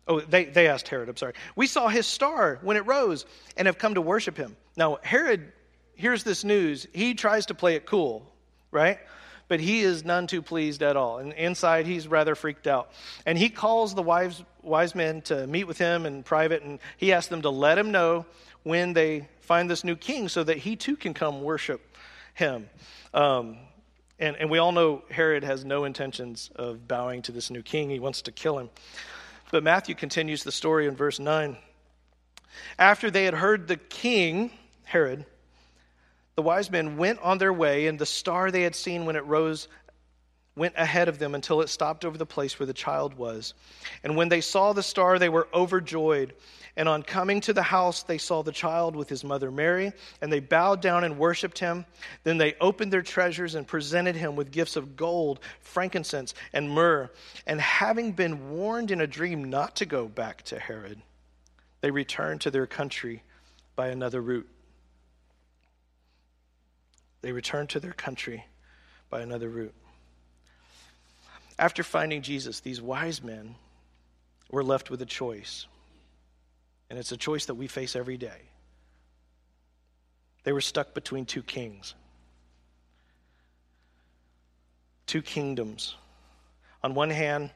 Oh, 0.08 0.20
they, 0.20 0.44
they 0.44 0.68
asked 0.68 0.88
Herod, 0.88 1.08
I'm 1.08 1.16
sorry. 1.16 1.34
We 1.56 1.66
saw 1.66 1.88
his 1.88 2.06
star 2.06 2.58
when 2.62 2.76
it 2.76 2.86
rose 2.86 3.26
and 3.56 3.66
have 3.66 3.78
come 3.78 3.94
to 3.94 4.00
worship 4.00 4.36
him. 4.36 4.56
Now, 4.76 4.98
Herod 5.02 5.52
hears 5.94 6.22
this 6.22 6.44
news. 6.44 6.86
He 6.92 7.14
tries 7.14 7.46
to 7.46 7.54
play 7.54 7.74
it 7.74 7.86
cool, 7.86 8.26
right? 8.70 8.98
but 9.48 9.60
he 9.60 9.80
is 9.80 10.04
none 10.04 10.26
too 10.26 10.42
pleased 10.42 10.82
at 10.82 10.96
all. 10.96 11.18
And 11.18 11.32
inside, 11.32 11.86
he's 11.86 12.08
rather 12.08 12.34
freaked 12.34 12.66
out. 12.66 12.90
And 13.24 13.38
he 13.38 13.48
calls 13.48 13.94
the 13.94 14.02
wise, 14.02 14.42
wise 14.62 14.94
men 14.94 15.22
to 15.22 15.46
meet 15.46 15.64
with 15.64 15.78
him 15.78 16.06
in 16.06 16.22
private, 16.22 16.62
and 16.62 16.78
he 16.96 17.12
asks 17.12 17.28
them 17.28 17.42
to 17.42 17.50
let 17.50 17.78
him 17.78 17.92
know 17.92 18.26
when 18.66 18.94
they 18.94 19.28
find 19.42 19.70
this 19.70 19.84
new 19.84 19.94
king 19.94 20.28
so 20.28 20.42
that 20.42 20.56
he 20.56 20.74
too 20.74 20.96
can 20.96 21.14
come 21.14 21.40
worship 21.40 21.80
him. 22.34 22.68
Um, 23.14 23.58
and, 24.18 24.34
and 24.34 24.50
we 24.50 24.58
all 24.58 24.72
know 24.72 25.04
Herod 25.08 25.44
has 25.44 25.64
no 25.64 25.84
intentions 25.84 26.50
of 26.56 26.88
bowing 26.88 27.22
to 27.22 27.32
this 27.32 27.48
new 27.48 27.62
king, 27.62 27.90
he 27.90 28.00
wants 28.00 28.22
to 28.22 28.32
kill 28.32 28.58
him. 28.58 28.68
But 29.52 29.62
Matthew 29.62 29.94
continues 29.94 30.42
the 30.42 30.50
story 30.50 30.88
in 30.88 30.96
verse 30.96 31.20
9. 31.20 31.56
After 32.76 33.08
they 33.08 33.24
had 33.24 33.34
heard 33.34 33.68
the 33.68 33.76
king, 33.76 34.50
Herod, 34.82 35.24
the 36.34 36.42
wise 36.42 36.68
men 36.68 36.96
went 36.96 37.20
on 37.20 37.38
their 37.38 37.52
way, 37.52 37.86
and 37.86 38.00
the 38.00 38.04
star 38.04 38.50
they 38.50 38.62
had 38.62 38.74
seen 38.74 39.06
when 39.06 39.14
it 39.14 39.24
rose 39.26 39.68
went 40.56 40.74
ahead 40.76 41.08
of 41.08 41.18
them 41.18 41.34
until 41.34 41.60
it 41.60 41.68
stopped 41.68 42.04
over 42.04 42.16
the 42.16 42.26
place 42.26 42.58
where 42.58 42.66
the 42.66 42.72
child 42.72 43.14
was. 43.14 43.52
And 44.02 44.16
when 44.16 44.30
they 44.30 44.40
saw 44.40 44.72
the 44.72 44.82
star, 44.82 45.18
they 45.18 45.28
were 45.28 45.48
overjoyed. 45.52 46.34
And 46.78 46.88
on 46.88 47.02
coming 47.02 47.40
to 47.42 47.52
the 47.52 47.62
house, 47.62 48.02
they 48.02 48.18
saw 48.18 48.42
the 48.42 48.52
child 48.52 48.96
with 48.96 49.08
his 49.08 49.22
mother 49.22 49.50
Mary, 49.50 49.92
and 50.20 50.32
they 50.32 50.40
bowed 50.40 50.80
down 50.80 51.04
and 51.04 51.18
worshiped 51.18 51.58
him. 51.58 51.84
Then 52.24 52.38
they 52.38 52.54
opened 52.60 52.92
their 52.92 53.02
treasures 53.02 53.54
and 53.54 53.66
presented 53.66 54.16
him 54.16 54.34
with 54.34 54.50
gifts 54.50 54.76
of 54.76 54.96
gold, 54.96 55.40
frankincense, 55.60 56.34
and 56.52 56.70
myrrh. 56.70 57.10
And 57.46 57.60
having 57.60 58.12
been 58.12 58.50
warned 58.50 58.90
in 58.90 59.00
a 59.00 59.06
dream 59.06 59.44
not 59.44 59.76
to 59.76 59.86
go 59.86 60.06
back 60.08 60.42
to 60.44 60.58
Herod, 60.58 61.00
they 61.82 61.90
returned 61.90 62.40
to 62.42 62.50
their 62.50 62.66
country 62.66 63.22
by 63.74 63.88
another 63.88 64.22
route. 64.22 64.48
They 67.20 67.32
returned 67.32 67.70
to 67.70 67.80
their 67.80 67.92
country 67.92 68.46
by 69.10 69.20
another 69.20 69.48
route. 69.48 69.74
After 71.58 71.82
finding 71.82 72.22
Jesus, 72.22 72.60
these 72.60 72.82
wise 72.82 73.22
men 73.22 73.54
were 74.50 74.62
left 74.62 74.90
with 74.90 75.00
a 75.02 75.06
choice. 75.06 75.66
And 76.90 76.98
it's 76.98 77.12
a 77.12 77.16
choice 77.16 77.46
that 77.46 77.54
we 77.54 77.66
face 77.66 77.96
every 77.96 78.16
day. 78.16 78.42
They 80.44 80.52
were 80.52 80.60
stuck 80.60 80.94
between 80.94 81.26
two 81.26 81.42
kings, 81.42 81.94
two 85.06 85.22
kingdoms. 85.22 85.96
On 86.84 86.94
one 86.94 87.10
hand, 87.10 87.50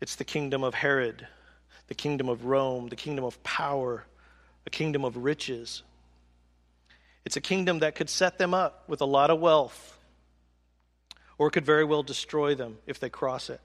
it's 0.00 0.16
the 0.16 0.24
kingdom 0.24 0.64
of 0.64 0.74
Herod, 0.74 1.26
the 1.86 1.94
kingdom 1.94 2.28
of 2.28 2.44
Rome, 2.44 2.88
the 2.88 2.96
kingdom 2.96 3.24
of 3.24 3.40
power, 3.44 4.04
a 4.66 4.70
kingdom 4.70 5.04
of 5.04 5.16
riches. 5.16 5.84
It's 7.24 7.36
a 7.36 7.40
kingdom 7.40 7.78
that 7.80 7.94
could 7.94 8.10
set 8.10 8.38
them 8.38 8.54
up 8.54 8.88
with 8.88 9.00
a 9.00 9.06
lot 9.06 9.30
of 9.30 9.38
wealth, 9.38 9.95
or 11.38 11.50
could 11.50 11.64
very 11.64 11.84
well 11.84 12.02
destroy 12.02 12.54
them 12.54 12.78
if 12.86 12.98
they 13.00 13.10
cross 13.10 13.50
it. 13.50 13.60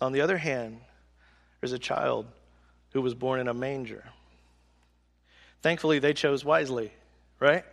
On 0.00 0.12
the 0.12 0.20
other 0.20 0.36
hand, 0.36 0.80
there's 1.60 1.72
a 1.72 1.78
child 1.78 2.26
who 2.92 3.02
was 3.02 3.14
born 3.14 3.40
in 3.40 3.48
a 3.48 3.54
manger. 3.54 4.04
Thankfully, 5.62 5.98
they 5.98 6.12
chose 6.12 6.44
wisely, 6.44 6.92
right? 7.40 7.64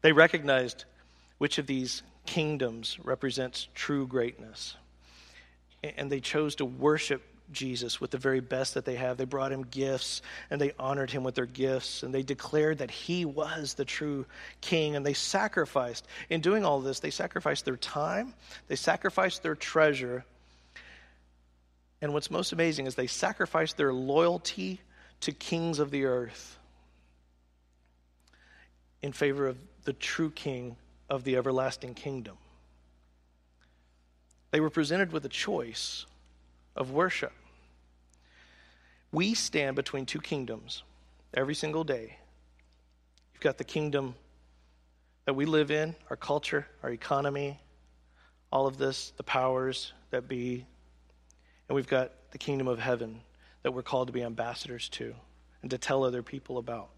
They 0.00 0.12
recognized 0.12 0.84
which 1.38 1.58
of 1.58 1.66
these 1.66 2.02
kingdoms 2.26 2.98
represents 3.02 3.68
true 3.74 4.06
greatness. 4.06 4.76
And 5.82 6.10
they 6.10 6.20
chose 6.20 6.56
to 6.56 6.64
worship 6.64 7.22
Jesus 7.52 8.00
with 8.00 8.10
the 8.10 8.18
very 8.18 8.40
best 8.40 8.74
that 8.74 8.84
they 8.84 8.96
have. 8.96 9.16
They 9.16 9.24
brought 9.24 9.52
him 9.52 9.62
gifts 9.62 10.22
and 10.50 10.60
they 10.60 10.72
honored 10.78 11.10
him 11.10 11.24
with 11.24 11.34
their 11.34 11.46
gifts 11.46 12.02
and 12.02 12.12
they 12.12 12.22
declared 12.22 12.78
that 12.78 12.90
he 12.90 13.24
was 13.24 13.74
the 13.74 13.84
true 13.84 14.26
king 14.60 14.96
and 14.96 15.04
they 15.04 15.12
sacrificed. 15.12 16.06
In 16.30 16.40
doing 16.40 16.64
all 16.64 16.80
this, 16.80 17.00
they 17.00 17.10
sacrificed 17.10 17.64
their 17.64 17.76
time, 17.76 18.34
they 18.68 18.76
sacrificed 18.76 19.42
their 19.42 19.54
treasure. 19.54 20.24
And 22.00 22.12
what's 22.12 22.30
most 22.30 22.52
amazing 22.52 22.86
is 22.86 22.94
they 22.94 23.06
sacrificed 23.06 23.76
their 23.76 23.92
loyalty 23.92 24.80
to 25.20 25.32
kings 25.32 25.78
of 25.78 25.90
the 25.90 26.04
earth 26.04 26.58
in 29.02 29.12
favor 29.12 29.46
of 29.46 29.56
the 29.84 29.92
true 29.92 30.30
king 30.30 30.76
of 31.08 31.24
the 31.24 31.36
everlasting 31.36 31.94
kingdom. 31.94 32.36
They 34.52 34.60
were 34.60 34.70
presented 34.70 35.12
with 35.12 35.24
a 35.24 35.30
choice 35.30 36.06
of 36.76 36.90
worship. 36.90 37.32
We 39.12 39.34
stand 39.34 39.76
between 39.76 40.06
two 40.06 40.20
kingdoms 40.20 40.82
every 41.34 41.54
single 41.54 41.84
day. 41.84 42.16
You've 43.34 43.42
got 43.42 43.58
the 43.58 43.64
kingdom 43.64 44.14
that 45.26 45.34
we 45.34 45.44
live 45.44 45.70
in, 45.70 45.94
our 46.10 46.16
culture, 46.16 46.66
our 46.82 46.90
economy, 46.90 47.60
all 48.50 48.66
of 48.66 48.78
this, 48.78 49.12
the 49.16 49.22
powers 49.22 49.92
that 50.10 50.28
be. 50.28 50.66
And 51.68 51.76
we've 51.76 51.86
got 51.86 52.12
the 52.32 52.38
kingdom 52.38 52.68
of 52.68 52.78
heaven 52.78 53.20
that 53.62 53.72
we're 53.72 53.82
called 53.82 54.08
to 54.08 54.12
be 54.12 54.22
ambassadors 54.22 54.88
to 54.90 55.14
and 55.60 55.70
to 55.70 55.78
tell 55.78 56.04
other 56.04 56.22
people 56.22 56.58
about. 56.58 56.88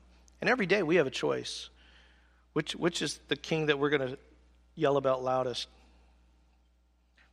And 0.40 0.48
every 0.48 0.66
day 0.66 0.82
we 0.82 0.96
have 0.96 1.06
a 1.06 1.10
choice. 1.10 1.68
Which, 2.54 2.76
which 2.76 3.02
is 3.02 3.18
the 3.28 3.36
king 3.36 3.66
that 3.66 3.78
we're 3.78 3.90
going 3.90 4.08
to 4.08 4.18
yell 4.76 4.96
about 4.96 5.22
loudest? 5.24 5.68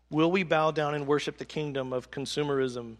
Will 0.09 0.31
we 0.31 0.43
bow 0.43 0.71
down 0.71 0.95
and 0.95 1.07
worship 1.07 1.37
the 1.37 1.45
kingdom 1.45 1.93
of 1.93 2.11
consumerism 2.11 2.97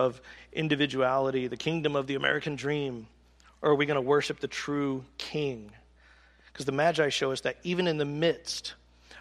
of 0.00 0.20
individuality, 0.52 1.46
the 1.46 1.56
kingdom 1.56 1.94
of 1.94 2.06
the 2.06 2.14
American 2.14 2.56
dream? 2.56 3.06
Or 3.60 3.72
are 3.72 3.74
we 3.74 3.84
going 3.84 3.96
to 3.96 4.00
worship 4.00 4.40
the 4.40 4.48
true 4.48 5.04
king? 5.18 5.70
Because 6.46 6.64
the 6.64 6.72
Magi 6.72 7.10
show 7.10 7.32
us 7.32 7.42
that 7.42 7.58
even 7.62 7.86
in 7.86 7.98
the 7.98 8.06
midst 8.06 8.74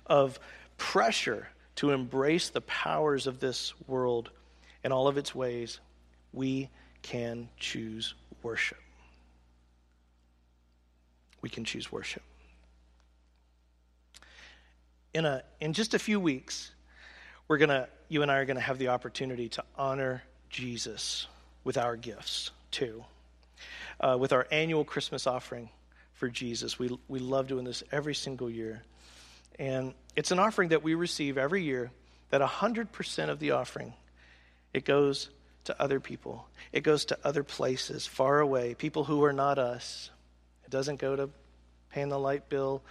of 0.06 0.40
pressure 0.78 1.50
to 1.76 1.92
embrace 1.92 2.50
the 2.50 2.62
powers 2.62 3.28
of 3.28 3.40
this 3.40 3.74
world 3.88 4.32
in 4.84 4.92
all 4.92 5.08
of 5.08 5.18
its 5.18 5.36
ways, 5.36 5.80
we 6.32 6.70
can 7.02 7.50
choose 7.58 8.16
worship. 8.42 8.80
We 11.42 11.50
can 11.50 11.66
choose 11.66 11.92
worship. 11.92 12.24
In, 15.14 15.26
a, 15.26 15.44
in 15.60 15.74
just 15.74 15.94
a 15.94 16.00
few 16.00 16.20
weeks, 16.20 16.72
we're 17.48 17.58
gonna, 17.58 17.90
you 18.08 18.22
and 18.22 18.32
I 18.32 18.38
are 18.38 18.46
going 18.46 18.58
to 18.58 18.62
have 18.62 18.78
the 18.78 18.90
opportunity 18.90 19.50
to 19.50 19.64
honor 19.76 20.24
Jesus 20.50 21.28
with 21.64 21.78
our 21.78 21.96
gifts, 21.96 22.52
too. 22.72 23.04
Uh, 24.00 24.18
with 24.20 24.32
our 24.32 24.48
annual 24.52 24.86
Christmas 24.86 25.28
offering 25.28 25.70
for 26.14 26.30
Jesus. 26.30 26.80
We, 26.80 26.98
we 27.08 27.20
love 27.20 27.48
doing 27.48 27.66
this 27.66 27.84
every 27.92 28.16
single 28.16 28.50
year. 28.50 28.84
And 29.58 29.94
it's 30.16 30.32
an 30.32 30.40
offering 30.40 30.70
that 30.70 30.84
we 30.84 30.96
receive 30.96 31.38
every 31.38 31.64
year 31.64 31.92
that 32.30 32.42
100% 32.42 33.30
of 33.30 33.40
the 33.40 33.52
offering, 33.52 33.94
it 34.74 34.86
goes 34.86 35.30
to 35.66 35.82
other 35.82 36.00
people. 36.00 36.48
It 36.72 36.82
goes 36.82 37.06
to 37.06 37.18
other 37.24 37.44
places 37.44 38.08
far 38.08 38.40
away, 38.40 38.74
people 38.74 39.04
who 39.04 39.24
are 39.24 39.34
not 39.34 39.60
us. 39.60 40.10
It 40.66 40.72
doesn't 40.72 41.00
go 41.00 41.16
to 41.16 41.30
paying 41.92 42.10
the 42.10 42.20
light 42.20 42.50
bill 42.50 42.82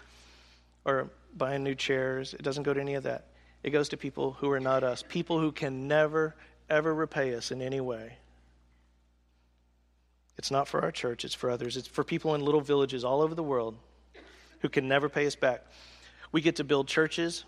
or 0.85 1.11
buying 1.37 1.65
new 1.65 1.75
chairs. 1.75 2.35
It 2.35 2.43
doesn't 2.43 2.65
go 2.65 2.75
to 2.75 2.81
any 2.81 2.95
of 2.95 3.05
that. 3.05 3.27
It 3.63 3.71
goes 3.71 3.91
to 3.91 3.97
people 3.97 4.33
who 4.33 4.51
are 4.51 4.61
not 4.61 4.85
us, 4.85 5.03
people 5.07 5.41
who 5.41 5.53
can 5.53 5.89
never, 5.89 6.37
ever 6.71 6.95
repay 6.95 7.35
us 7.35 7.51
in 7.51 7.63
any 7.63 7.81
way. 7.81 8.17
It's 10.39 10.51
not 10.51 10.69
for 10.69 10.83
our 10.83 10.93
church, 10.93 11.25
it's 11.25 11.35
for 11.35 11.51
others. 11.51 11.77
It's 11.77 11.89
for 11.89 12.05
people 12.05 12.35
in 12.35 12.45
little 12.45 12.61
villages 12.61 13.05
all 13.05 13.23
over 13.23 13.35
the 13.35 13.43
world 13.43 13.77
who 14.61 14.69
can 14.69 14.87
never 14.87 15.09
pay 15.09 15.27
us 15.27 15.35
back. 15.35 15.65
We 16.31 16.41
get 16.41 16.57
to 16.57 16.65
build 16.65 16.87
churches 16.87 17.45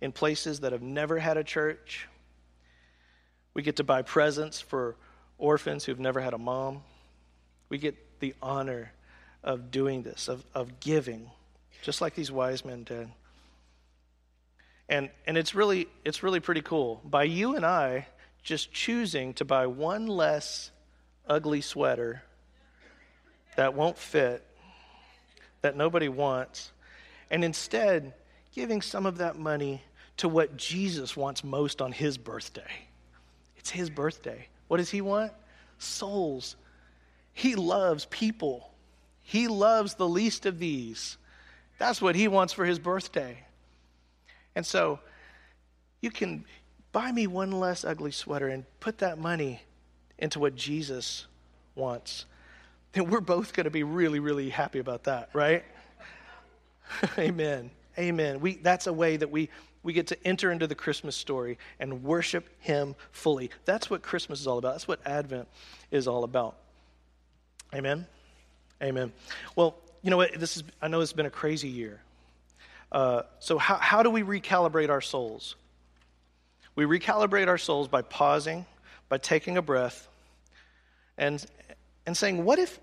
in 0.00 0.12
places 0.12 0.60
that 0.60 0.72
have 0.72 0.82
never 0.82 1.18
had 1.18 1.36
a 1.36 1.44
church. 1.44 2.08
We 3.54 3.62
get 3.62 3.76
to 3.76 3.84
buy 3.84 4.02
presents 4.02 4.60
for 4.60 4.96
orphans 5.38 5.84
who've 5.84 6.00
never 6.00 6.20
had 6.20 6.34
a 6.34 6.38
mom. 6.38 6.82
We 7.68 7.78
get 7.78 8.20
the 8.20 8.34
honor 8.42 8.92
of 9.42 9.70
doing 9.70 10.02
this, 10.02 10.28
of, 10.28 10.44
of 10.54 10.80
giving, 10.80 11.30
just 11.82 12.00
like 12.00 12.14
these 12.14 12.32
wise 12.32 12.64
men 12.64 12.82
did. 12.82 13.08
And, 14.88 15.10
and 15.26 15.38
it's, 15.38 15.54
really, 15.54 15.88
it's 16.04 16.22
really 16.22 16.40
pretty 16.40 16.62
cool. 16.62 17.00
By 17.04 17.24
you 17.24 17.56
and 17.56 17.64
I 17.64 18.06
just 18.44 18.70
choosing 18.70 19.34
to 19.34 19.44
buy 19.44 19.66
one 19.66 20.06
less 20.06 20.70
ugly 21.26 21.62
sweater 21.62 22.22
that 23.56 23.74
won't 23.74 23.98
fit, 23.98 24.44
that 25.62 25.76
nobody 25.76 26.08
wants, 26.08 26.70
and 27.30 27.42
instead 27.42 28.12
giving 28.54 28.82
some 28.82 29.06
of 29.06 29.18
that 29.18 29.36
money 29.36 29.82
to 30.18 30.28
what 30.28 30.56
Jesus 30.56 31.16
wants 31.16 31.42
most 31.42 31.82
on 31.82 31.90
his 31.90 32.18
birthday. 32.18 32.62
It's 33.56 33.70
his 33.70 33.90
birthday. 33.90 34.46
What 34.68 34.76
does 34.76 34.90
he 34.90 35.00
want? 35.00 35.32
Souls. 35.78 36.56
He 37.32 37.56
loves 37.56 38.06
people. 38.06 38.70
He 39.22 39.48
loves 39.48 39.94
the 39.94 40.08
least 40.08 40.46
of 40.46 40.58
these. 40.58 41.16
That's 41.78 42.00
what 42.00 42.14
he 42.14 42.28
wants 42.28 42.52
for 42.52 42.64
his 42.64 42.78
birthday. 42.78 43.38
And 44.54 44.64
so 44.64 45.00
you 46.00 46.10
can 46.10 46.44
buy 46.94 47.10
me 47.10 47.26
one 47.26 47.50
less 47.50 47.84
ugly 47.84 48.12
sweater 48.12 48.46
and 48.46 48.64
put 48.78 48.98
that 48.98 49.18
money 49.18 49.60
into 50.16 50.38
what 50.38 50.54
Jesus 50.54 51.26
wants. 51.74 52.24
Then 52.92 53.10
we're 53.10 53.20
both 53.20 53.52
going 53.52 53.64
to 53.64 53.70
be 53.70 53.82
really, 53.82 54.20
really 54.20 54.48
happy 54.48 54.78
about 54.78 55.04
that, 55.04 55.28
right? 55.32 55.64
Amen. 57.18 57.72
Amen. 57.98 58.40
We, 58.40 58.54
that's 58.54 58.86
a 58.86 58.92
way 58.92 59.16
that 59.16 59.28
we, 59.28 59.50
we 59.82 59.92
get 59.92 60.06
to 60.06 60.26
enter 60.26 60.52
into 60.52 60.68
the 60.68 60.76
Christmas 60.76 61.16
story 61.16 61.58
and 61.80 62.04
worship 62.04 62.48
Him 62.60 62.94
fully. 63.10 63.50
That's 63.64 63.90
what 63.90 64.02
Christmas 64.02 64.40
is 64.40 64.46
all 64.46 64.58
about. 64.58 64.74
That's 64.74 64.86
what 64.86 65.04
Advent 65.04 65.48
is 65.90 66.06
all 66.06 66.22
about. 66.22 66.54
Amen. 67.74 68.06
Amen. 68.80 69.12
Well, 69.56 69.74
you 70.02 70.10
know 70.10 70.16
what? 70.16 70.38
This 70.38 70.56
is, 70.56 70.62
I 70.80 70.86
know 70.86 71.00
it's 71.00 71.12
been 71.12 71.26
a 71.26 71.30
crazy 71.30 71.68
year. 71.68 72.00
Uh, 72.92 73.22
so, 73.40 73.58
how, 73.58 73.76
how 73.76 74.04
do 74.04 74.10
we 74.10 74.22
recalibrate 74.22 74.90
our 74.90 75.00
souls? 75.00 75.56
We 76.76 76.84
recalibrate 76.84 77.48
our 77.48 77.58
souls 77.58 77.88
by 77.88 78.02
pausing, 78.02 78.66
by 79.08 79.18
taking 79.18 79.56
a 79.56 79.62
breath, 79.62 80.08
and, 81.16 81.44
and 82.06 82.16
saying, 82.16 82.44
What 82.44 82.58
if 82.58 82.80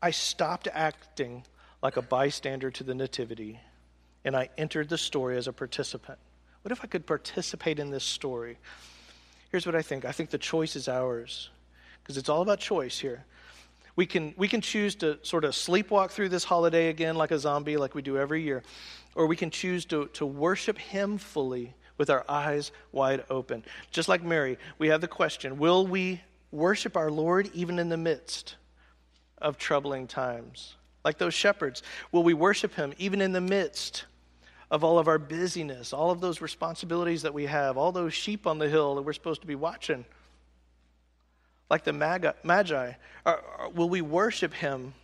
I 0.00 0.10
stopped 0.10 0.68
acting 0.72 1.44
like 1.82 1.96
a 1.96 2.02
bystander 2.02 2.70
to 2.72 2.84
the 2.84 2.94
Nativity 2.94 3.60
and 4.24 4.36
I 4.36 4.48
entered 4.58 4.88
the 4.88 4.98
story 4.98 5.36
as 5.36 5.46
a 5.46 5.52
participant? 5.52 6.18
What 6.62 6.72
if 6.72 6.82
I 6.82 6.86
could 6.86 7.06
participate 7.06 7.78
in 7.78 7.90
this 7.90 8.04
story? 8.04 8.58
Here's 9.50 9.66
what 9.66 9.74
I 9.74 9.82
think 9.82 10.04
I 10.04 10.12
think 10.12 10.30
the 10.30 10.38
choice 10.38 10.76
is 10.76 10.88
ours 10.88 11.50
because 12.02 12.16
it's 12.16 12.28
all 12.28 12.42
about 12.42 12.58
choice 12.58 12.98
here. 12.98 13.24
We 13.94 14.06
can, 14.06 14.34
we 14.38 14.48
can 14.48 14.62
choose 14.62 14.94
to 14.96 15.18
sort 15.22 15.44
of 15.44 15.52
sleepwalk 15.52 16.10
through 16.10 16.30
this 16.30 16.44
holiday 16.44 16.88
again 16.88 17.14
like 17.14 17.30
a 17.30 17.38
zombie, 17.38 17.76
like 17.76 17.94
we 17.94 18.00
do 18.00 18.16
every 18.16 18.42
year, 18.42 18.62
or 19.14 19.26
we 19.26 19.36
can 19.36 19.50
choose 19.50 19.84
to, 19.86 20.06
to 20.14 20.24
worship 20.24 20.78
Him 20.78 21.18
fully 21.18 21.74
with 21.98 22.10
our 22.10 22.24
eyes 22.28 22.72
wide 22.90 23.24
open. 23.30 23.64
Just 23.90 24.08
like 24.08 24.22
Mary, 24.22 24.58
we 24.78 24.88
have 24.88 25.00
the 25.00 25.08
question 25.08 25.58
Will 25.58 25.86
we 25.86 26.20
worship 26.50 26.96
our 26.96 27.10
Lord 27.10 27.50
even 27.54 27.78
in 27.78 27.88
the 27.88 27.96
midst 27.96 28.56
of 29.38 29.58
troubling 29.58 30.06
times? 30.06 30.74
Like 31.04 31.18
those 31.18 31.34
shepherds, 31.34 31.82
will 32.12 32.22
we 32.22 32.34
worship 32.34 32.74
Him 32.74 32.94
even 32.98 33.20
in 33.20 33.32
the 33.32 33.40
midst 33.40 34.04
of 34.72 34.82
all 34.82 34.98
of 34.98 35.06
our 35.06 35.18
busyness, 35.18 35.92
all 35.92 36.10
of 36.10 36.22
those 36.22 36.40
responsibilities 36.40 37.22
that 37.22 37.34
we 37.34 37.44
have, 37.44 37.76
all 37.76 37.92
those 37.92 38.14
sheep 38.14 38.46
on 38.46 38.58
the 38.58 38.70
hill 38.70 38.94
that 38.94 39.02
we're 39.02 39.12
supposed 39.12 39.42
to 39.42 39.46
be 39.46 39.54
watching. 39.54 40.06
Like 41.68 41.84
the 41.84 41.92
Magi, 41.92 42.92
will 43.74 43.90
we 43.90 44.00
worship 44.00 44.54
him 44.54 44.94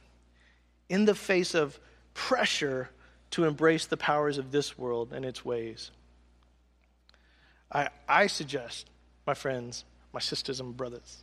in 0.88 1.04
the 1.04 1.14
face 1.14 1.54
of 1.54 1.78
pressure 2.14 2.88
to 3.32 3.44
embrace 3.44 3.84
the 3.84 3.98
powers 3.98 4.38
of 4.38 4.50
this 4.52 4.78
world 4.78 5.12
and 5.12 5.22
its 5.22 5.44
ways? 5.44 5.90
I, 7.70 7.88
I 8.08 8.26
suggest, 8.26 8.88
my 9.26 9.34
friends, 9.34 9.84
my 10.12 10.20
sisters 10.20 10.60
and 10.60 10.76
brothers, 10.76 11.22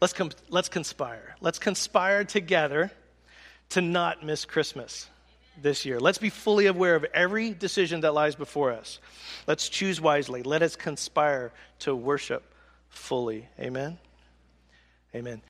let's, 0.00 0.12
com- 0.12 0.30
let's 0.48 0.68
conspire. 0.68 1.34
Let's 1.40 1.58
conspire 1.58 2.24
together 2.24 2.90
to 3.70 3.80
not 3.80 4.24
miss 4.24 4.44
Christmas 4.44 5.08
this 5.60 5.84
year. 5.84 6.00
Let's 6.00 6.18
be 6.18 6.30
fully 6.30 6.66
aware 6.66 6.94
of 6.94 7.04
every 7.14 7.50
decision 7.50 8.00
that 8.02 8.14
lies 8.14 8.34
before 8.34 8.72
us. 8.72 8.98
Let's 9.46 9.68
choose 9.68 10.00
wisely. 10.00 10.42
Let 10.42 10.62
us 10.62 10.76
conspire 10.76 11.52
to 11.80 11.94
worship 11.94 12.42
fully. 12.88 13.48
Amen. 13.58 13.98
Amen. 15.14 15.42